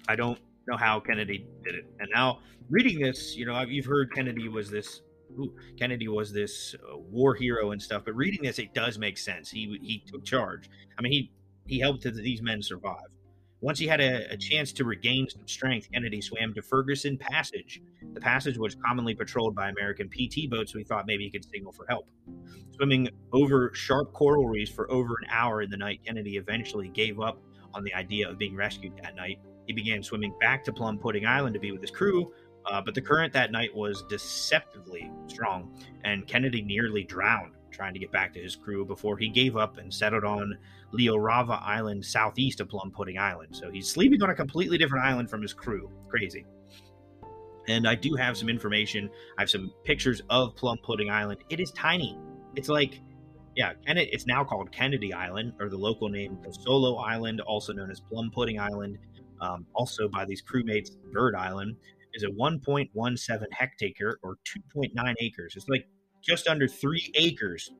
I 0.09 0.17
don't 0.17 0.39
know 0.69 0.77
how 0.77 1.01
Kennedy 1.01 1.47
did 1.65 1.75
it. 1.75 1.87
And 2.01 2.11
now, 2.15 2.41
reading 2.69 3.01
this, 3.01 3.35
you 3.35 3.47
know, 3.47 3.59
you've 3.63 3.87
heard 3.87 4.15
Kennedy 4.15 4.49
was 4.49 4.71
this 4.71 5.01
ooh, 5.39 5.55
Kennedy 5.79 6.09
was 6.09 6.33
this 6.33 6.75
uh, 6.75 6.99
war 6.99 7.35
hero 7.35 7.73
and 7.73 7.83
stuff. 7.83 8.03
But 8.05 8.15
reading 8.17 8.43
this, 8.43 8.59
it 8.59 8.75
does 8.75 8.99
make 8.99 9.19
sense. 9.19 9.51
He 9.51 9.79
he 9.83 10.03
took 10.07 10.25
charge. 10.25 10.69
I 10.99 11.03
mean, 11.03 11.13
he 11.13 11.31
he 11.67 11.79
helped 11.79 12.03
these 12.03 12.43
men 12.43 12.63
survive. 12.63 13.07
Once 13.63 13.79
he 13.79 13.87
had 13.87 14.01
a, 14.01 14.33
a, 14.33 14.37
chance 14.39 14.73
to 14.73 14.85
regain 14.85 15.29
some 15.29 15.47
strength, 15.47 15.87
Kennedy 15.93 16.23
swam 16.23 16.55
to 16.55 16.63
Ferguson 16.63 17.19
Passage. 17.19 17.83
The 18.15 18.21
passage 18.21 18.57
was 18.57 18.75
commonly 18.75 19.15
patrolled 19.15 19.55
by 19.55 19.69
American 19.69 20.09
PT 20.09 20.49
boats, 20.49 20.73
so 20.73 20.79
he 20.79 20.85
thought 20.85 21.07
maybe 21.07 21.25
he 21.25 21.31
could 21.31 21.45
signal 21.45 21.71
for 21.71 21.85
help. 21.87 22.09
Swimming 22.75 23.11
over 23.35 23.71
sharp 23.75 24.15
coral 24.15 24.49
reefs 24.49 24.71
for 24.71 24.91
over 24.91 25.17
an 25.23 25.29
hour 25.31 25.61
in 25.61 25.69
the 25.69 25.77
night, 25.77 26.01
Kennedy 26.07 26.39
eventually 26.39 26.89
gave 26.89 27.21
up 27.21 27.39
on 27.75 27.85
the 27.85 27.93
idea 27.93 28.29
of 28.29 28.39
being 28.39 28.57
rescued 28.57 28.95
that 29.03 29.15
night. 29.15 29.39
He 29.67 29.75
began 29.75 30.03
swimming 30.03 30.35
back 30.41 30.65
to 30.65 30.73
Plum 30.73 30.99
Pudding 30.99 31.27
Island 31.27 31.53
to 31.53 31.61
be 31.61 31.71
with 31.71 31.83
his 31.83 31.91
crew, 31.91 32.33
uh, 32.67 32.81
but 32.81 32.95
the 32.95 33.01
current 33.01 33.33
that 33.33 33.53
night 33.53 33.75
was 33.75 34.03
deceptively 34.09 35.11
strong, 35.27 35.73
and 36.05 36.27
Kennedy 36.27 36.63
nearly 36.63 37.05
drowned 37.05 37.55
trying 37.71 37.95
to 37.95 37.99
get 37.99 38.13
back 38.13 38.35
to 38.35 38.41
his 38.41 38.57
crew 38.57 38.85
before 38.85 39.17
he 39.17 39.29
gave 39.29 39.57
up 39.57 39.79
and 39.79 39.93
settled 39.93 40.25
on 40.25 40.57
Leorava 40.93 41.61
Island 41.63 42.05
southeast 42.05 42.61
of 42.61 42.69
Plum 42.69 42.91
Pudding 42.91 43.19
Island. 43.19 43.57
So 43.57 43.71
he's 43.71 43.89
sleeping 43.89 44.23
on 44.23 44.31
a 44.31 44.35
completely 44.35 44.79
different 44.79 45.05
island 45.05 45.31
from 45.31 45.43
his 45.43 45.53
crew. 45.53 45.91
Crazy. 46.09 46.45
And 47.69 47.87
I 47.87 47.95
do 47.95 48.15
have 48.17 48.37
some 48.37 48.49
information. 48.49 49.09
I 49.39 49.43
have 49.43 49.51
some 49.51 49.73
pictures 49.85 50.21
of 50.29 50.57
Plum 50.57 50.79
Pudding 50.83 51.11
Island. 51.11 51.41
It 51.49 51.61
is 51.61 51.71
tiny. 51.73 52.19
It's 52.57 52.69
like, 52.69 53.01
yeah, 53.57 53.73
and 53.87 53.99
it's 53.99 54.27
now 54.27 54.45
called 54.45 54.73
Kennedy 54.73 55.13
Island, 55.13 55.55
or 55.61 55.69
the 55.69 55.77
local 55.77 56.09
name 56.09 56.39
Solo 56.51 56.97
Island, 56.97 57.41
also 57.41 57.73
known 57.73 57.91
as 57.91 58.01
Plum 58.01 58.31
Pudding 58.31 58.59
Island. 58.59 58.99
Um, 59.41 59.67
also 59.73 60.09
by 60.09 60.27
these 60.27 60.43
crewmates, 60.43 60.91
Bird 61.13 61.35
Island 61.35 61.77
is 62.15 62.23
a 62.23 62.29
1.17 62.29 63.47
hectare 63.53 64.19
or 64.23 64.37
2.9 64.77 65.15
acres. 65.21 65.55
It's 65.57 65.69
like 65.69 65.87
just 66.23 66.49
under 66.49 66.69
three 66.69 67.11
acres 67.15 67.71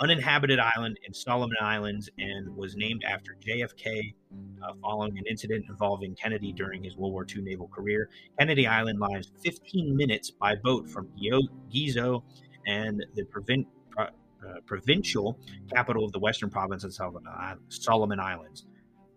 uninhabited 0.00 0.58
island 0.58 0.98
in 1.06 1.14
Solomon 1.14 1.56
Islands 1.60 2.10
and 2.18 2.54
was 2.56 2.76
named 2.76 3.02
after 3.04 3.36
JFK 3.46 4.14
uh, 4.62 4.72
following 4.82 5.16
an 5.18 5.24
incident 5.28 5.66
involving 5.68 6.14
Kennedy 6.14 6.52
during 6.52 6.82
his 6.82 6.96
World 6.96 7.12
War 7.12 7.26
II 7.28 7.42
naval 7.42 7.68
career. 7.68 8.10
Kennedy 8.38 8.66
Island 8.66 8.98
lies 8.98 9.30
15 9.44 9.96
minutes 9.96 10.30
by 10.30 10.54
boat 10.56 10.88
from 10.88 11.08
Gizo 11.18 12.22
and 12.66 13.04
the 13.14 13.24
provin- 13.24 13.66
uh, 13.98 14.06
provincial 14.66 15.38
capital 15.72 16.04
of 16.04 16.12
the 16.12 16.18
western 16.18 16.50
province 16.50 16.84
of 16.84 16.92
Solomon 16.92 18.20
Islands. 18.20 18.66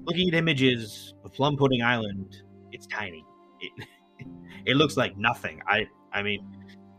Looking 0.02 0.30
at 0.30 0.34
images 0.34 1.14
of 1.26 1.34
Plum 1.34 1.58
Pudding 1.58 1.84
Island, 1.84 2.42
it's 2.72 2.88
tiny. 2.88 3.26
It, 3.60 3.88
it 4.66 4.76
looks 4.76 4.98
like 4.98 5.18
nothing. 5.18 5.62
I 5.68 5.88
I 6.12 6.22
mean, 6.22 6.46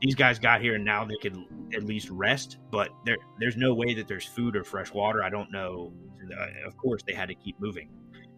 these 0.01 0.15
guys 0.15 0.39
got 0.39 0.61
here 0.61 0.75
and 0.75 0.85
now 0.85 1.05
they 1.05 1.17
could 1.21 1.37
at 1.75 1.85
least 1.85 2.09
rest, 2.11 2.59
but 2.71 2.89
there 3.05 3.17
there's 3.39 3.57
no 3.57 3.75
way 3.75 3.95
that 3.95 4.09
there's 4.09 4.25
food 4.25 4.57
or 4.57 4.65
fresh 4.65 4.93
water. 4.93 5.23
I 5.23 5.31
don't 5.31 5.51
know. 5.53 5.93
Uh, 6.23 6.67
of 6.67 6.77
course, 6.77 7.03
they 7.07 7.15
had 7.15 7.29
to 7.29 7.35
keep 7.35 7.61
moving. 7.61 7.91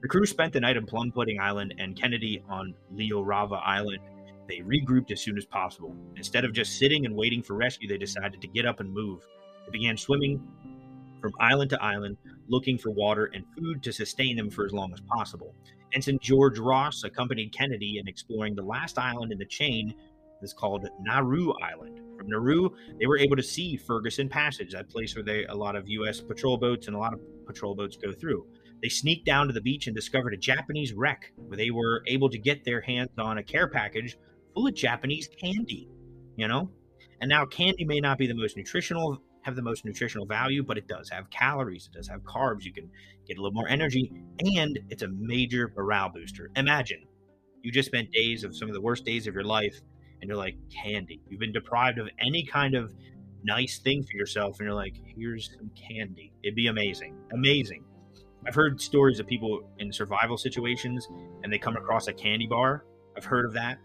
The 0.02 0.08
crew 0.08 0.26
spent 0.26 0.52
the 0.52 0.60
night 0.60 0.76
on 0.76 0.84
Plum 0.84 1.12
Pudding 1.12 1.38
Island 1.40 1.74
and 1.78 1.96
Kennedy 1.96 2.42
on 2.48 2.74
Leorava 2.92 3.60
Island. 3.64 4.00
They 4.48 4.58
regrouped 4.58 5.12
as 5.12 5.20
soon 5.20 5.38
as 5.38 5.46
possible. 5.46 5.94
Instead 6.16 6.44
of 6.44 6.52
just 6.52 6.78
sitting 6.78 7.06
and 7.06 7.14
waiting 7.14 7.42
for 7.42 7.54
rescue, 7.54 7.88
they 7.88 7.98
decided 7.98 8.40
to 8.40 8.48
get 8.48 8.66
up 8.66 8.80
and 8.80 8.92
move. 8.92 9.24
They 9.64 9.70
began 9.70 9.96
swimming 9.96 10.42
from 11.20 11.32
island 11.38 11.70
to 11.70 11.82
island, 11.82 12.16
looking 12.48 12.78
for 12.78 12.90
water 12.90 13.30
and 13.34 13.44
food 13.56 13.82
to 13.82 13.92
sustain 13.92 14.36
them 14.36 14.50
for 14.50 14.64
as 14.64 14.72
long 14.72 14.92
as 14.92 15.00
possible. 15.00 15.54
Ensign 15.92 16.18
George 16.20 16.58
Ross 16.58 17.04
accompanied 17.04 17.52
Kennedy 17.52 17.98
in 17.98 18.08
exploring 18.08 18.54
the 18.54 18.62
last 18.62 18.98
island 18.98 19.32
in 19.32 19.38
the 19.38 19.46
chain 19.46 19.94
is 20.42 20.52
called 20.52 20.88
Nauru 21.00 21.52
Island. 21.62 22.00
From 22.16 22.28
Nauru, 22.28 22.70
they 22.98 23.06
were 23.06 23.18
able 23.18 23.36
to 23.36 23.42
see 23.42 23.76
Ferguson 23.76 24.28
Passage, 24.28 24.72
that 24.72 24.90
place 24.90 25.14
where 25.14 25.24
they 25.24 25.44
a 25.46 25.54
lot 25.54 25.76
of 25.76 25.88
U.S. 25.88 26.20
patrol 26.20 26.56
boats 26.56 26.86
and 26.86 26.96
a 26.96 26.98
lot 26.98 27.12
of 27.12 27.20
patrol 27.46 27.74
boats 27.74 27.96
go 27.96 28.12
through. 28.12 28.46
They 28.82 28.88
sneaked 28.88 29.24
down 29.24 29.46
to 29.46 29.52
the 29.52 29.60
beach 29.60 29.86
and 29.86 29.94
discovered 29.94 30.34
a 30.34 30.36
Japanese 30.36 30.92
wreck 30.92 31.32
where 31.36 31.56
they 31.56 31.70
were 31.70 32.02
able 32.06 32.28
to 32.30 32.38
get 32.38 32.64
their 32.64 32.80
hands 32.80 33.10
on 33.18 33.38
a 33.38 33.42
care 33.42 33.68
package 33.68 34.18
full 34.54 34.66
of 34.66 34.74
Japanese 34.74 35.28
candy. 35.40 35.88
You 36.36 36.48
know, 36.48 36.70
and 37.20 37.28
now 37.28 37.44
candy 37.44 37.84
may 37.84 38.00
not 38.00 38.18
be 38.18 38.26
the 38.26 38.34
most 38.34 38.56
nutritional 38.56 39.22
have 39.42 39.56
the 39.56 39.62
most 39.62 39.84
nutritional 39.84 40.26
value, 40.26 40.62
but 40.62 40.78
it 40.78 40.88
does 40.88 41.08
have 41.10 41.28
calories, 41.30 41.88
it 41.92 41.96
does 41.96 42.08
have 42.08 42.20
carbs. 42.22 42.64
You 42.64 42.72
can 42.72 42.88
get 43.26 43.38
a 43.38 43.42
little 43.42 43.54
more 43.54 43.68
energy, 43.68 44.12
and 44.56 44.78
it's 44.88 45.02
a 45.02 45.08
major 45.08 45.72
morale 45.76 46.10
booster. 46.10 46.50
Imagine 46.56 47.04
you 47.62 47.70
just 47.70 47.86
spent 47.86 48.10
days 48.12 48.44
of 48.44 48.56
some 48.56 48.68
of 48.68 48.74
the 48.74 48.80
worst 48.80 49.04
days 49.04 49.26
of 49.26 49.34
your 49.34 49.44
life 49.44 49.80
and 50.20 50.28
you're 50.28 50.36
like 50.36 50.56
candy. 50.70 51.20
You've 51.28 51.40
been 51.40 51.52
deprived 51.52 51.98
of 51.98 52.08
any 52.20 52.44
kind 52.44 52.74
of 52.74 52.94
nice 53.44 53.78
thing 53.78 54.04
for 54.04 54.16
yourself, 54.16 54.58
and 54.58 54.66
you're 54.66 54.74
like, 54.74 54.94
here's 55.16 55.50
some 55.58 55.70
candy. 55.70 56.32
It'd 56.44 56.54
be 56.54 56.68
amazing, 56.68 57.16
amazing. 57.32 57.84
I've 58.46 58.54
heard 58.54 58.80
stories 58.80 59.20
of 59.20 59.26
people 59.26 59.60
in 59.78 59.92
survival 59.92 60.36
situations, 60.36 61.08
and 61.42 61.52
they 61.52 61.58
come 61.58 61.76
across 61.76 62.06
a 62.06 62.12
candy 62.12 62.46
bar. 62.46 62.84
I've 63.16 63.24
heard 63.24 63.44
of 63.44 63.52
that, 63.54 63.78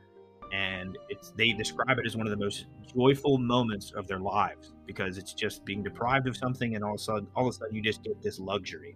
and 0.51 0.97
it's 1.09 1.31
they 1.31 1.51
describe 1.51 1.99
it 1.99 2.05
as 2.05 2.15
one 2.15 2.25
of 2.25 2.31
the 2.31 2.43
most 2.43 2.65
joyful 2.93 3.37
moments 3.37 3.91
of 3.91 4.07
their 4.07 4.19
lives 4.19 4.73
because 4.85 5.17
it's 5.17 5.33
just 5.33 5.65
being 5.65 5.83
deprived 5.83 6.27
of 6.27 6.37
something, 6.37 6.75
and 6.75 6.83
all 6.83 6.95
of 6.95 6.99
a 6.99 7.03
sudden, 7.03 7.27
all 7.35 7.47
of 7.47 7.53
a 7.53 7.57
sudden, 7.57 7.75
you 7.75 7.81
just 7.81 8.03
get 8.03 8.21
this 8.21 8.39
luxury. 8.39 8.95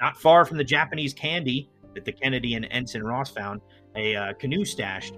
Not 0.00 0.16
far 0.16 0.44
from 0.44 0.56
the 0.56 0.64
Japanese 0.64 1.14
candy 1.14 1.68
that 1.94 2.04
the 2.04 2.12
Kennedy 2.12 2.54
and 2.54 2.66
Ensign 2.70 3.02
Ross 3.02 3.30
found, 3.30 3.60
a 3.94 4.16
uh, 4.16 4.32
canoe 4.34 4.64
stashed 4.64 5.14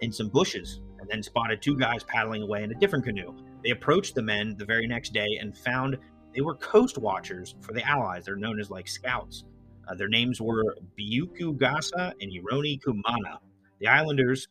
in 0.00 0.12
some 0.12 0.28
bushes 0.28 0.80
and 0.98 1.08
then 1.08 1.22
spotted 1.22 1.62
two 1.62 1.76
guys 1.76 2.02
paddling 2.02 2.42
away 2.42 2.62
in 2.62 2.72
a 2.72 2.74
different 2.74 3.04
canoe. 3.04 3.34
They 3.62 3.70
approached 3.70 4.14
the 4.14 4.22
men 4.22 4.56
the 4.58 4.64
very 4.64 4.86
next 4.86 5.12
day 5.12 5.38
and 5.40 5.56
found 5.56 5.96
they 6.34 6.40
were 6.40 6.56
coast 6.56 6.98
watchers 6.98 7.54
for 7.60 7.72
the 7.72 7.86
Allies. 7.86 8.24
They're 8.24 8.36
known 8.36 8.58
as 8.58 8.70
like 8.70 8.88
scouts. 8.88 9.44
Uh, 9.86 9.94
their 9.94 10.08
names 10.08 10.40
were 10.40 10.76
Biuku 10.98 11.56
Gasa 11.58 12.12
and 12.20 12.32
Hironi 12.32 12.80
Kumana. 12.80 13.38
The 13.80 13.86
Islanders' 13.86 14.48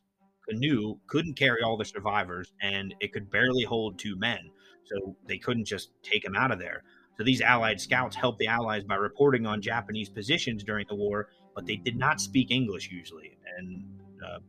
canoe 0.47 0.97
couldn't 1.07 1.35
carry 1.35 1.61
all 1.61 1.77
the 1.77 1.85
survivors 1.85 2.53
and 2.61 2.93
it 2.99 3.13
could 3.13 3.29
barely 3.29 3.63
hold 3.63 3.97
two 3.97 4.15
men, 4.17 4.39
so 4.85 5.15
they 5.27 5.37
couldn't 5.37 5.65
just 5.65 5.91
take 6.03 6.23
them 6.23 6.35
out 6.35 6.51
of 6.51 6.59
there. 6.59 6.83
So 7.17 7.23
these 7.23 7.41
Allied 7.41 7.79
scouts 7.79 8.15
helped 8.15 8.39
the 8.39 8.47
Allies 8.47 8.83
by 8.83 8.95
reporting 8.95 9.45
on 9.45 9.61
Japanese 9.61 10.09
positions 10.09 10.63
during 10.63 10.85
the 10.89 10.95
war, 10.95 11.29
but 11.55 11.65
they 11.65 11.75
did 11.75 11.95
not 11.95 12.19
speak 12.19 12.49
English 12.49 12.89
usually. 12.91 13.37
And 13.57 13.85
uh, 14.25 14.39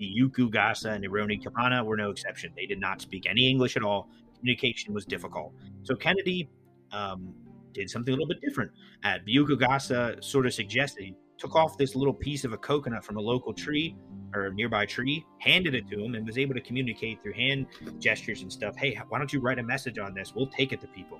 Yuku 0.00 0.52
Gasa 0.52 0.94
and 0.94 1.04
Hironi 1.04 1.42
Kumana 1.42 1.84
were 1.84 1.96
no 1.96 2.10
exception. 2.10 2.52
They 2.56 2.66
did 2.66 2.80
not 2.80 3.00
speak 3.00 3.26
any 3.28 3.48
English 3.48 3.76
at 3.76 3.82
all. 3.82 4.08
Communication 4.38 4.94
was 4.94 5.04
difficult. 5.04 5.52
So 5.82 5.94
Kennedy 5.94 6.48
um, 6.92 7.34
did 7.72 7.90
something 7.90 8.12
a 8.12 8.16
little 8.16 8.28
bit 8.28 8.40
different. 8.40 8.72
At 9.04 9.26
Biuku 9.26 9.60
Gasa 9.60 10.22
sort 10.24 10.46
of 10.46 10.54
suggested 10.54 11.14
took 11.40 11.56
off 11.56 11.76
this 11.76 11.96
little 11.96 12.14
piece 12.14 12.44
of 12.44 12.52
a 12.52 12.58
coconut 12.58 13.04
from 13.04 13.16
a 13.16 13.20
local 13.20 13.52
tree 13.52 13.96
or 14.34 14.52
nearby 14.52 14.86
tree, 14.86 15.24
handed 15.38 15.74
it 15.74 15.88
to 15.88 16.04
him, 16.04 16.14
and 16.14 16.24
was 16.24 16.38
able 16.38 16.54
to 16.54 16.60
communicate 16.60 17.20
through 17.22 17.32
hand 17.32 17.66
gestures 17.98 18.42
and 18.42 18.52
stuff. 18.52 18.76
Hey, 18.76 18.96
why 19.08 19.18
don't 19.18 19.32
you 19.32 19.40
write 19.40 19.58
a 19.58 19.62
message 19.62 19.98
on 19.98 20.14
this? 20.14 20.34
We'll 20.34 20.46
take 20.46 20.72
it 20.72 20.80
to 20.82 20.86
people. 20.86 21.18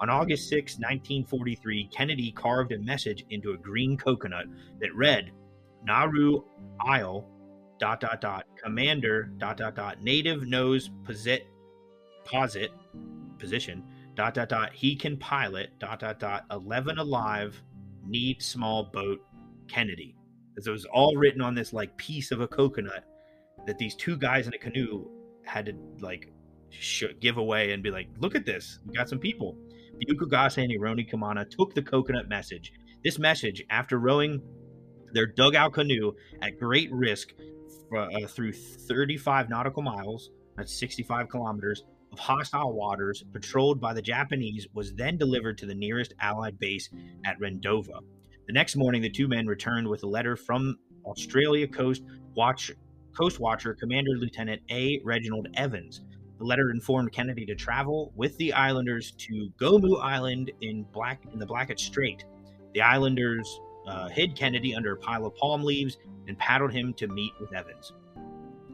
On 0.00 0.10
August 0.10 0.48
6, 0.48 0.74
1943, 0.74 1.88
Kennedy 1.90 2.32
carved 2.32 2.72
a 2.72 2.78
message 2.80 3.24
into 3.30 3.52
a 3.52 3.56
green 3.56 3.96
coconut 3.96 4.46
that 4.80 4.94
read, 4.94 5.30
Nauru 5.86 6.42
Isle 6.80 7.28
dot 7.78 8.00
dot 8.00 8.20
dot 8.20 8.46
commander 8.62 9.24
dot 9.38 9.56
dot 9.56 9.74
dot 9.74 10.00
native 10.02 10.46
knows 10.46 10.90
posit 11.04 11.48
posit 12.24 12.70
position 13.38 13.82
dot 14.14 14.32
dot 14.32 14.48
dot 14.48 14.72
he 14.72 14.94
can 14.94 15.16
pilot 15.16 15.70
dot 15.80 15.98
dot 15.98 16.20
dot 16.20 16.44
11 16.52 16.98
alive 16.98 17.60
need 18.06 18.40
small 18.40 18.84
boat 18.84 19.20
kennedy 19.68 20.14
so 20.60 20.70
it 20.70 20.72
was 20.72 20.86
all 20.86 21.14
written 21.16 21.40
on 21.40 21.54
this 21.54 21.72
like 21.72 21.96
piece 21.96 22.30
of 22.30 22.40
a 22.40 22.48
coconut 22.48 23.04
that 23.66 23.78
these 23.78 23.94
two 23.94 24.16
guys 24.16 24.46
in 24.46 24.54
a 24.54 24.58
canoe 24.58 25.08
had 25.44 25.66
to 25.66 25.72
like 26.00 26.32
sh- 26.70 27.04
give 27.20 27.36
away 27.36 27.72
and 27.72 27.82
be 27.82 27.90
like 27.90 28.08
look 28.18 28.34
at 28.34 28.46
this 28.46 28.78
we 28.86 28.94
got 28.94 29.08
some 29.08 29.18
people 29.18 29.56
Biuku 29.94 30.28
Gasa 30.28 30.62
and 30.62 30.72
Hironi 30.72 31.08
Kumana 31.08 31.48
took 31.48 31.74
the 31.74 31.82
coconut 31.82 32.28
message. 32.28 32.72
This 33.02 33.18
message, 33.18 33.62
after 33.70 33.98
rowing 33.98 34.42
their 35.12 35.26
dugout 35.26 35.72
canoe 35.72 36.12
at 36.42 36.58
great 36.58 36.92
risk 36.92 37.32
uh, 37.96 38.26
through 38.26 38.52
35 38.52 39.48
nautical 39.48 39.82
miles, 39.82 40.30
that's 40.56 40.76
65 40.78 41.28
kilometers, 41.28 41.84
of 42.12 42.18
hostile 42.18 42.72
waters 42.72 43.24
patrolled 43.32 43.80
by 43.80 43.92
the 43.92 44.02
Japanese, 44.02 44.66
was 44.72 44.94
then 44.94 45.16
delivered 45.16 45.58
to 45.58 45.66
the 45.66 45.74
nearest 45.74 46.14
Allied 46.20 46.58
base 46.58 46.88
at 47.24 47.38
Rendova. 47.40 48.00
The 48.46 48.52
next 48.52 48.76
morning, 48.76 49.00
the 49.00 49.10
two 49.10 49.26
men 49.26 49.46
returned 49.46 49.88
with 49.88 50.02
a 50.02 50.06
letter 50.06 50.36
from 50.36 50.78
Australia 51.06 51.66
Coast 51.66 52.02
Watch 52.34 52.70
Coast 53.16 53.40
Watcher 53.40 53.74
Commander 53.74 54.12
Lieutenant 54.18 54.60
A. 54.70 55.00
Reginald 55.04 55.48
Evans. 55.54 56.02
The 56.38 56.44
letter 56.44 56.70
informed 56.70 57.12
Kennedy 57.12 57.46
to 57.46 57.54
travel 57.54 58.12
with 58.16 58.36
the 58.38 58.52
islanders 58.52 59.12
to 59.12 59.50
Gomu 59.58 60.02
Island 60.02 60.50
in 60.60 60.84
Black 60.92 61.22
in 61.32 61.38
the 61.38 61.46
Blackett 61.46 61.78
Strait. 61.78 62.24
The 62.74 62.82
islanders 62.82 63.60
uh, 63.86 64.08
hid 64.08 64.36
Kennedy 64.36 64.74
under 64.74 64.92
a 64.92 64.96
pile 64.96 65.24
of 65.24 65.34
palm 65.36 65.62
leaves 65.62 65.96
and 66.26 66.36
paddled 66.38 66.72
him 66.72 66.92
to 66.94 67.06
meet 67.06 67.32
with 67.40 67.54
Evans. 67.54 67.92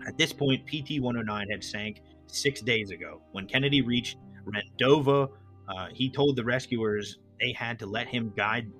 At 0.06 0.16
this 0.16 0.32
point, 0.32 0.66
PT 0.66 1.00
109 1.00 1.48
had 1.50 1.62
sank 1.62 2.00
six 2.26 2.60
days 2.60 2.90
ago. 2.90 3.20
When 3.32 3.46
Kennedy 3.46 3.82
reached 3.82 4.16
Rendova, 4.46 5.28
uh, 5.68 5.88
he 5.92 6.10
told 6.10 6.36
the 6.36 6.44
rescuers 6.44 7.18
they 7.38 7.52
had 7.52 7.78
to 7.78 7.86
let 7.86 8.08
him 8.08 8.32
guide 8.36 8.70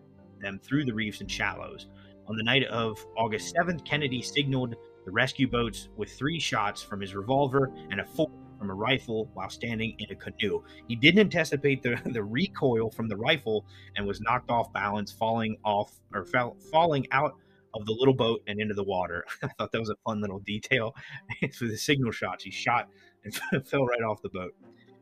them 0.41 0.61
through 0.63 0.85
the 0.85 0.95
reefs 0.95 1.21
and 1.21 1.31
shallows. 1.31 1.87
On 2.29 2.37
the 2.37 2.43
night 2.43 2.65
of 2.65 3.05
August 3.17 3.55
7th, 3.55 3.85
Kennedy 3.85 4.23
signaled 4.23 4.77
the 5.05 5.11
rescue 5.11 5.49
boats 5.49 5.89
with 5.97 6.13
three 6.13 6.39
shots 6.39 6.83
from 6.83 7.01
his 7.01 7.15
revolver 7.15 7.73
and 7.91 8.01
a 8.01 8.05
four 8.05 8.31
from 8.61 8.71
a 8.71 8.75
rifle 8.75 9.31
while 9.33 9.49
standing 9.49 9.97
in 9.99 10.13
a 10.13 10.15
canoe. 10.15 10.63
He 10.87 10.95
didn't 10.95 11.21
anticipate 11.21 11.83
the, 11.83 11.99
the 12.13 12.23
recoil 12.23 12.91
from 12.91 13.09
the 13.09 13.17
rifle 13.17 13.65
and 13.97 14.07
was 14.07 14.21
knocked 14.21 14.51
off 14.51 14.71
balance, 14.73 15.11
falling 15.11 15.57
off 15.65 15.99
or 16.13 16.27
fell, 16.27 16.57
falling 16.71 17.07
out 17.11 17.35
of 17.73 17.87
the 17.87 17.93
little 17.93 18.15
boat 18.15 18.43
and 18.47 18.61
into 18.61 18.75
the 18.75 18.85
water. 18.85 19.25
I 19.43 19.49
thought 19.59 19.73
that 19.73 19.81
was 19.81 19.89
a 19.89 19.97
fun 20.05 20.21
little 20.21 20.41
detail. 20.41 20.95
For 21.59 21.65
the 21.65 21.77
signal 21.77 22.13
shots, 22.13 22.45
he 22.45 22.51
shot 22.51 22.89
and 23.25 23.35
fell 23.67 23.87
right 23.87 24.03
off 24.03 24.21
the 24.23 24.29
boat. 24.29 24.55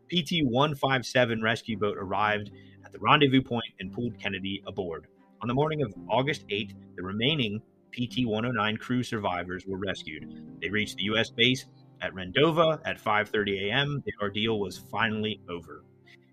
PT 0.09 0.45
157 0.45 1.43
rescue 1.43 1.77
boat 1.77 1.99
arrived 1.99 2.51
at 2.85 2.93
the 2.93 2.99
rendezvous 2.99 3.43
point 3.43 3.67
and 3.81 3.93
pulled 3.93 4.19
Kennedy 4.21 4.63
aboard. 4.67 5.09
On 5.41 5.47
the 5.47 5.55
morning 5.55 5.83
of 5.83 5.95
August 6.09 6.47
8th, 6.49 6.75
the 6.97 7.03
remaining 7.03 7.61
PT 7.93 8.27
109 8.27 8.77
crew 8.77 9.03
survivors 9.03 9.65
were 9.67 9.79
rescued. 9.79 10.59
They 10.61 10.69
reached 10.69 10.97
the 10.97 11.05
U.S. 11.05 11.31
base 11.31 11.67
at 12.03 12.13
Rendova 12.13 12.81
at 12.85 12.99
5:30 13.03 13.69
a.m. 13.69 14.03
The 14.05 14.13
ordeal 14.21 14.59
was 14.59 14.79
finally 14.79 15.41
over. 15.49 15.85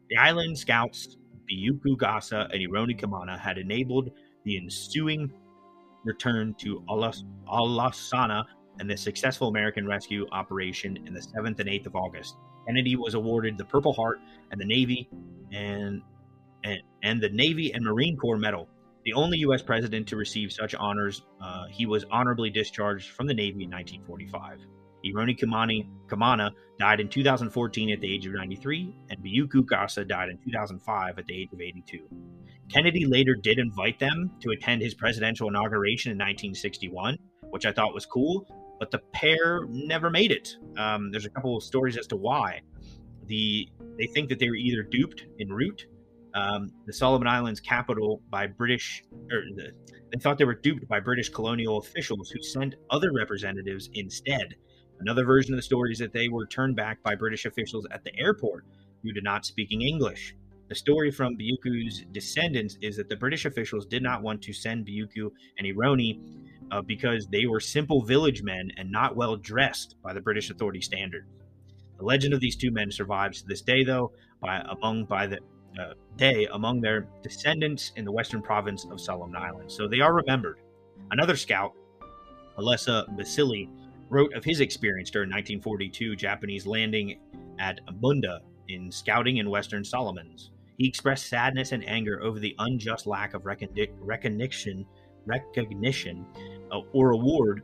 The 0.09 0.17
island 0.17 0.57
scouts 0.57 1.17
Biuku 1.49 1.97
Gasa 1.97 2.51
and 2.51 2.61
Eroni 2.61 2.99
Kamana 2.99 3.39
had 3.39 3.59
enabled 3.59 4.09
the 4.43 4.57
ensuing 4.57 5.31
return 6.03 6.55
to 6.59 6.83
Olasana 6.89 8.43
and 8.79 8.89
the 8.89 8.97
successful 8.97 9.47
American 9.47 9.87
rescue 9.87 10.27
operation 10.31 10.97
in 11.05 11.13
the 11.13 11.19
7th 11.19 11.59
and 11.59 11.69
8th 11.69 11.85
of 11.87 11.95
August. 11.95 12.37
Kennedy 12.67 12.95
was 12.95 13.13
awarded 13.13 13.57
the 13.57 13.65
Purple 13.65 13.93
Heart 13.93 14.19
and 14.51 14.59
the 14.59 14.65
Navy 14.65 15.07
and 15.51 16.01
and, 16.63 16.81
and 17.03 17.21
the 17.21 17.29
Navy 17.29 17.71
and 17.73 17.85
Marine 17.85 18.17
Corps 18.17 18.39
Medal. 18.39 18.67
The 19.05 19.13
only 19.13 19.37
U.S. 19.39 19.61
president 19.61 20.07
to 20.07 20.15
receive 20.15 20.51
such 20.51 20.73
honors, 20.73 21.21
uh, 21.39 21.65
he 21.69 21.85
was 21.85 22.05
honorably 22.11 22.49
discharged 22.49 23.11
from 23.11 23.27
the 23.27 23.35
Navy 23.35 23.63
in 23.63 23.69
1945. 23.69 24.59
Eroni 25.05 25.39
Kamani, 25.39 25.87
Kamana 26.07 26.49
died 26.79 26.99
in 26.99 27.07
2014 27.07 27.91
at 27.91 28.01
the 28.01 28.11
age 28.11 28.25
of 28.25 28.33
93, 28.33 28.95
and 29.11 29.19
Biuku 29.23 29.63
Gasa 29.63 30.07
died 30.07 30.29
in 30.29 30.39
2005 30.39 31.19
at 31.19 31.25
the 31.27 31.39
age 31.39 31.49
of 31.53 31.61
82. 31.61 31.99
Kennedy 32.73 33.05
later 33.05 33.35
did 33.35 33.59
invite 33.59 33.99
them 33.99 34.31
to 34.39 34.49
attend 34.49 34.81
his 34.81 34.95
presidential 34.95 35.47
inauguration 35.47 36.11
in 36.11 36.17
1961, 36.17 37.19
which 37.51 37.67
I 37.67 37.71
thought 37.71 37.93
was 37.93 38.07
cool, 38.07 38.47
but 38.79 38.89
the 38.89 38.99
pair 39.13 39.65
never 39.69 40.09
made 40.09 40.31
it. 40.31 40.55
Um, 40.77 41.11
there's 41.11 41.25
a 41.25 41.29
couple 41.29 41.55
of 41.55 41.63
stories 41.63 41.95
as 41.95 42.07
to 42.07 42.15
why. 42.15 42.61
The 43.27 43.69
they 43.97 44.07
think 44.07 44.29
that 44.29 44.39
they 44.39 44.49
were 44.49 44.55
either 44.55 44.83
duped 44.83 45.25
en 45.39 45.49
route, 45.49 45.85
um, 46.35 46.71
the 46.85 46.93
Solomon 46.93 47.27
Islands 47.27 47.59
capital 47.59 48.21
by 48.29 48.45
British, 48.45 49.03
or 49.31 49.41
the, 49.55 49.71
they 50.11 50.19
thought 50.19 50.37
they 50.37 50.45
were 50.45 50.55
duped 50.55 50.87
by 50.87 50.99
British 50.99 51.29
colonial 51.29 51.77
officials 51.77 52.29
who 52.29 52.41
sent 52.43 52.75
other 52.89 53.11
representatives 53.13 53.89
instead. 53.93 54.55
Another 54.99 55.25
version 55.25 55.53
of 55.53 55.57
the 55.57 55.63
story 55.63 55.91
is 55.91 55.99
that 55.99 56.13
they 56.13 56.27
were 56.27 56.45
turned 56.45 56.75
back 56.75 57.01
by 57.03 57.15
British 57.15 57.45
officials 57.45 57.87
at 57.91 58.03
the 58.03 58.17
airport 58.17 58.65
due 59.03 59.13
to 59.13 59.21
not 59.21 59.45
speaking 59.45 59.81
English. 59.81 60.35
The 60.67 60.75
story 60.75 61.11
from 61.11 61.37
Biuku's 61.37 62.03
descendants 62.11 62.77
is 62.81 62.97
that 62.97 63.07
the 63.07 63.15
British 63.15 63.45
officials 63.45 63.85
did 63.85 64.01
not 64.01 64.23
want 64.23 64.41
to 64.43 64.53
send 64.53 64.87
Biuku 64.87 65.29
and 65.57 65.67
Eroni 65.67 66.19
uh, 66.71 66.81
because 66.81 67.27
they 67.27 67.45
were 67.45 67.59
simple 67.59 68.03
village 68.03 68.41
men 68.41 68.71
and 68.77 68.91
not 68.91 69.15
well 69.15 69.35
dressed 69.35 69.95
by 70.03 70.11
the 70.11 70.21
British 70.21 70.49
authority 70.49 70.81
standard. 70.81 71.27
The 71.97 72.03
legend 72.03 72.33
of 72.33 72.39
these 72.39 72.55
two 72.55 72.71
men 72.71 72.91
survives 72.91 73.41
to 73.41 73.47
this 73.47 73.61
day, 73.61 73.83
though, 73.83 74.11
by 74.41 74.65
among 74.69 75.05
by 75.05 75.27
the 75.27 75.39
uh, 75.79 75.93
day 76.17 76.47
among 76.53 76.81
their 76.81 77.07
descendants 77.21 77.91
in 77.95 78.05
the 78.05 78.11
western 78.11 78.41
province 78.41 78.85
of 78.85 78.99
Solomon 79.01 79.35
Islands. 79.35 79.75
So 79.75 79.87
they 79.87 80.01
are 80.01 80.13
remembered. 80.13 80.59
Another 81.11 81.35
scout, 81.35 81.73
Alessa 82.57 83.05
Basili, 83.15 83.69
wrote 84.09 84.33
of 84.33 84.43
his 84.43 84.59
experience 84.59 85.09
during 85.09 85.29
1942 85.29 86.15
Japanese 86.15 86.65
landing 86.65 87.19
at 87.59 87.79
Munda 88.01 88.41
in 88.67 88.91
scouting 88.91 89.37
in 89.37 89.49
Western 89.49 89.83
Solomons. 89.83 90.51
He 90.77 90.87
expressed 90.87 91.27
sadness 91.27 91.71
and 91.71 91.87
anger 91.87 92.21
over 92.21 92.39
the 92.39 92.55
unjust 92.59 93.07
lack 93.07 93.33
of 93.33 93.45
recognition, 93.45 94.85
recognition 95.25 96.25
uh, 96.71 96.79
or 96.91 97.11
award 97.11 97.63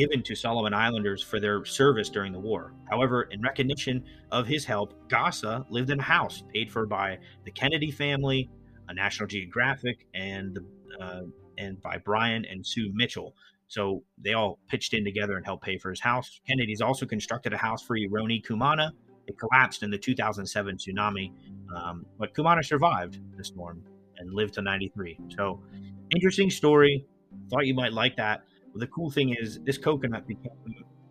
given 0.00 0.22
to 0.22 0.34
Solomon 0.34 0.72
Islanders 0.72 1.22
for 1.22 1.38
their 1.38 1.62
service 1.66 2.08
during 2.08 2.32
the 2.32 2.40
war. 2.40 2.72
However, 2.88 3.24
in 3.24 3.42
recognition 3.42 4.02
of 4.32 4.46
his 4.46 4.64
help, 4.64 4.94
Gasa 5.08 5.66
lived 5.68 5.90
in 5.90 6.00
a 6.00 6.02
house 6.02 6.42
paid 6.54 6.72
for 6.72 6.86
by 6.86 7.18
the 7.44 7.50
Kennedy 7.50 7.90
family, 7.90 8.48
a 8.88 8.94
National 8.94 9.26
Geographic, 9.26 10.06
and 10.14 10.56
the, 10.56 11.04
uh, 11.04 11.20
and 11.58 11.82
by 11.82 11.98
Brian 11.98 12.46
and 12.46 12.66
Sue 12.66 12.90
Mitchell. 12.94 13.34
So 13.68 14.02
they 14.16 14.32
all 14.32 14.58
pitched 14.68 14.94
in 14.94 15.04
together 15.04 15.36
and 15.36 15.44
helped 15.44 15.64
pay 15.64 15.76
for 15.76 15.90
his 15.90 16.00
house. 16.00 16.40
Kennedy's 16.48 16.80
also 16.80 17.04
constructed 17.04 17.52
a 17.52 17.58
house 17.58 17.82
for 17.82 17.94
Eroni 17.94 18.42
Kumana. 18.42 18.92
It 19.26 19.38
collapsed 19.38 19.82
in 19.82 19.90
the 19.90 19.98
2007 19.98 20.78
tsunami, 20.78 21.30
um, 21.76 22.06
but 22.18 22.32
Kumana 22.32 22.64
survived 22.64 23.20
the 23.36 23.44
storm 23.44 23.84
and 24.16 24.32
lived 24.32 24.54
to 24.54 24.62
93. 24.62 25.18
So 25.36 25.62
interesting 26.10 26.48
story. 26.48 27.04
Thought 27.50 27.66
you 27.66 27.74
might 27.74 27.92
like 27.92 28.16
that. 28.16 28.44
But 28.72 28.80
the 28.80 28.86
cool 28.88 29.10
thing 29.10 29.34
is, 29.38 29.60
this 29.64 29.78
coconut 29.78 30.26
became 30.26 30.52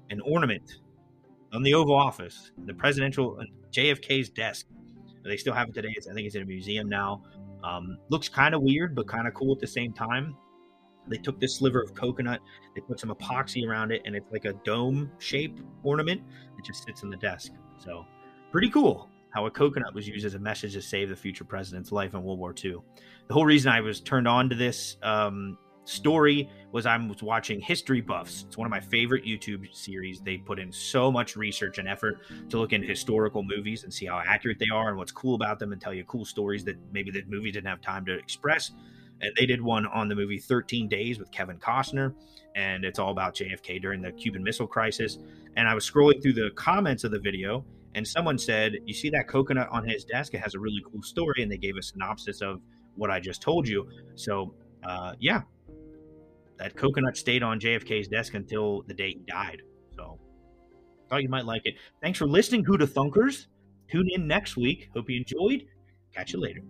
an 0.09 0.21
ornament 0.21 0.77
on 1.53 1.63
the 1.63 1.73
Oval 1.73 1.95
Office, 1.95 2.51
the 2.65 2.73
presidential 2.73 3.37
uh, 3.39 3.43
JFK's 3.71 4.29
desk. 4.29 4.67
They 5.23 5.37
still 5.37 5.53
have 5.53 5.69
it 5.69 5.73
today. 5.73 5.93
It's, 5.95 6.07
I 6.07 6.13
think 6.13 6.25
it's 6.25 6.35
in 6.35 6.43
a 6.43 6.45
museum 6.45 6.87
now. 6.87 7.23
Um, 7.63 7.97
looks 8.09 8.29
kind 8.29 8.55
of 8.55 8.61
weird, 8.61 8.95
but 8.95 9.07
kind 9.07 9.27
of 9.27 9.33
cool 9.33 9.53
at 9.53 9.59
the 9.59 9.67
same 9.67 9.91
time. 9.91 10.35
They 11.07 11.17
took 11.17 11.39
this 11.39 11.57
sliver 11.57 11.81
of 11.81 11.93
coconut, 11.95 12.39
they 12.75 12.81
put 12.81 12.99
some 12.99 13.09
epoxy 13.09 13.67
around 13.67 13.91
it, 13.91 14.03
and 14.05 14.15
it's 14.15 14.31
like 14.31 14.45
a 14.45 14.53
dome 14.63 15.11
shape 15.17 15.59
ornament 15.83 16.21
that 16.55 16.63
just 16.63 16.83
sits 16.83 17.03
on 17.03 17.09
the 17.09 17.17
desk. 17.17 17.51
So, 17.77 18.05
pretty 18.51 18.69
cool 18.69 19.09
how 19.31 19.45
a 19.45 19.51
coconut 19.51 19.93
was 19.93 20.07
used 20.07 20.25
as 20.25 20.33
a 20.33 20.39
message 20.39 20.73
to 20.73 20.81
save 20.81 21.09
the 21.09 21.15
future 21.15 21.43
president's 21.43 21.91
life 21.91 22.13
in 22.13 22.23
World 22.23 22.39
War 22.39 22.53
II. 22.63 22.77
The 23.27 23.33
whole 23.33 23.45
reason 23.45 23.71
I 23.71 23.81
was 23.81 24.01
turned 24.01 24.27
on 24.27 24.49
to 24.49 24.55
this 24.55 24.97
um, 25.03 25.57
story 25.85 26.49
was 26.71 26.85
I 26.85 26.95
was 26.97 27.23
watching 27.23 27.59
History 27.59 28.01
Buffs. 28.01 28.45
It's 28.47 28.57
one 28.57 28.65
of 28.65 28.71
my 28.71 28.79
favorite 28.79 29.25
YouTube 29.25 29.73
series. 29.75 30.21
They 30.21 30.37
put 30.37 30.59
in 30.59 30.71
so 30.71 31.11
much 31.11 31.35
research 31.35 31.77
and 31.79 31.87
effort 31.87 32.19
to 32.49 32.59
look 32.59 32.73
into 32.73 32.87
historical 32.87 33.43
movies 33.43 33.83
and 33.83 33.93
see 33.93 34.05
how 34.05 34.21
accurate 34.25 34.59
they 34.59 34.69
are 34.73 34.89
and 34.89 34.97
what's 34.97 35.11
cool 35.11 35.35
about 35.35 35.59
them 35.59 35.73
and 35.73 35.81
tell 35.81 35.93
you 35.93 36.03
cool 36.03 36.25
stories 36.25 36.63
that 36.65 36.75
maybe 36.91 37.11
the 37.11 37.23
movie 37.27 37.51
didn't 37.51 37.67
have 37.67 37.81
time 37.81 38.05
to 38.05 38.13
express 38.13 38.71
and 39.21 39.33
they 39.37 39.45
did 39.45 39.61
one 39.61 39.85
on 39.87 40.07
the 40.07 40.15
movie 40.15 40.37
13 40.37 40.87
Days 40.87 41.19
with 41.19 41.31
Kevin 41.31 41.57
Costner, 41.57 42.13
and 42.55 42.83
it's 42.85 42.99
all 42.99 43.11
about 43.11 43.35
JFK 43.35 43.81
during 43.81 44.01
the 44.01 44.11
Cuban 44.11 44.43
Missile 44.43 44.67
Crisis. 44.67 45.17
And 45.55 45.67
I 45.67 45.73
was 45.73 45.89
scrolling 45.89 46.21
through 46.21 46.33
the 46.33 46.51
comments 46.55 47.03
of 47.03 47.11
the 47.11 47.19
video, 47.19 47.65
and 47.95 48.07
someone 48.07 48.37
said, 48.37 48.77
"You 48.85 48.93
see 48.93 49.09
that 49.11 49.27
coconut 49.27 49.67
on 49.71 49.87
his 49.87 50.05
desk? 50.05 50.33
It 50.33 50.39
has 50.39 50.55
a 50.55 50.59
really 50.59 50.83
cool 50.91 51.01
story." 51.01 51.41
And 51.41 51.51
they 51.51 51.57
gave 51.57 51.75
a 51.77 51.81
synopsis 51.81 52.41
of 52.41 52.61
what 52.95 53.09
I 53.09 53.19
just 53.19 53.41
told 53.41 53.67
you. 53.67 53.89
So, 54.15 54.53
uh, 54.83 55.15
yeah, 55.19 55.41
that 56.59 56.75
coconut 56.75 57.17
stayed 57.17 57.41
on 57.41 57.59
JFK's 57.59 58.07
desk 58.07 58.33
until 58.33 58.83
the 58.87 58.93
day 58.93 59.09
he 59.09 59.21
died. 59.27 59.61
So, 59.95 60.19
thought 61.09 61.23
you 61.23 61.29
might 61.29 61.45
like 61.45 61.61
it. 61.65 61.75
Thanks 62.01 62.19
for 62.19 62.27
listening, 62.27 62.63
Who 62.65 62.77
Thunkers. 62.77 63.47
Tune 63.89 64.07
in 64.13 64.27
next 64.27 64.55
week. 64.55 64.89
Hope 64.93 65.09
you 65.09 65.17
enjoyed. 65.17 65.65
Catch 66.13 66.33
you 66.33 66.39
later. 66.39 66.61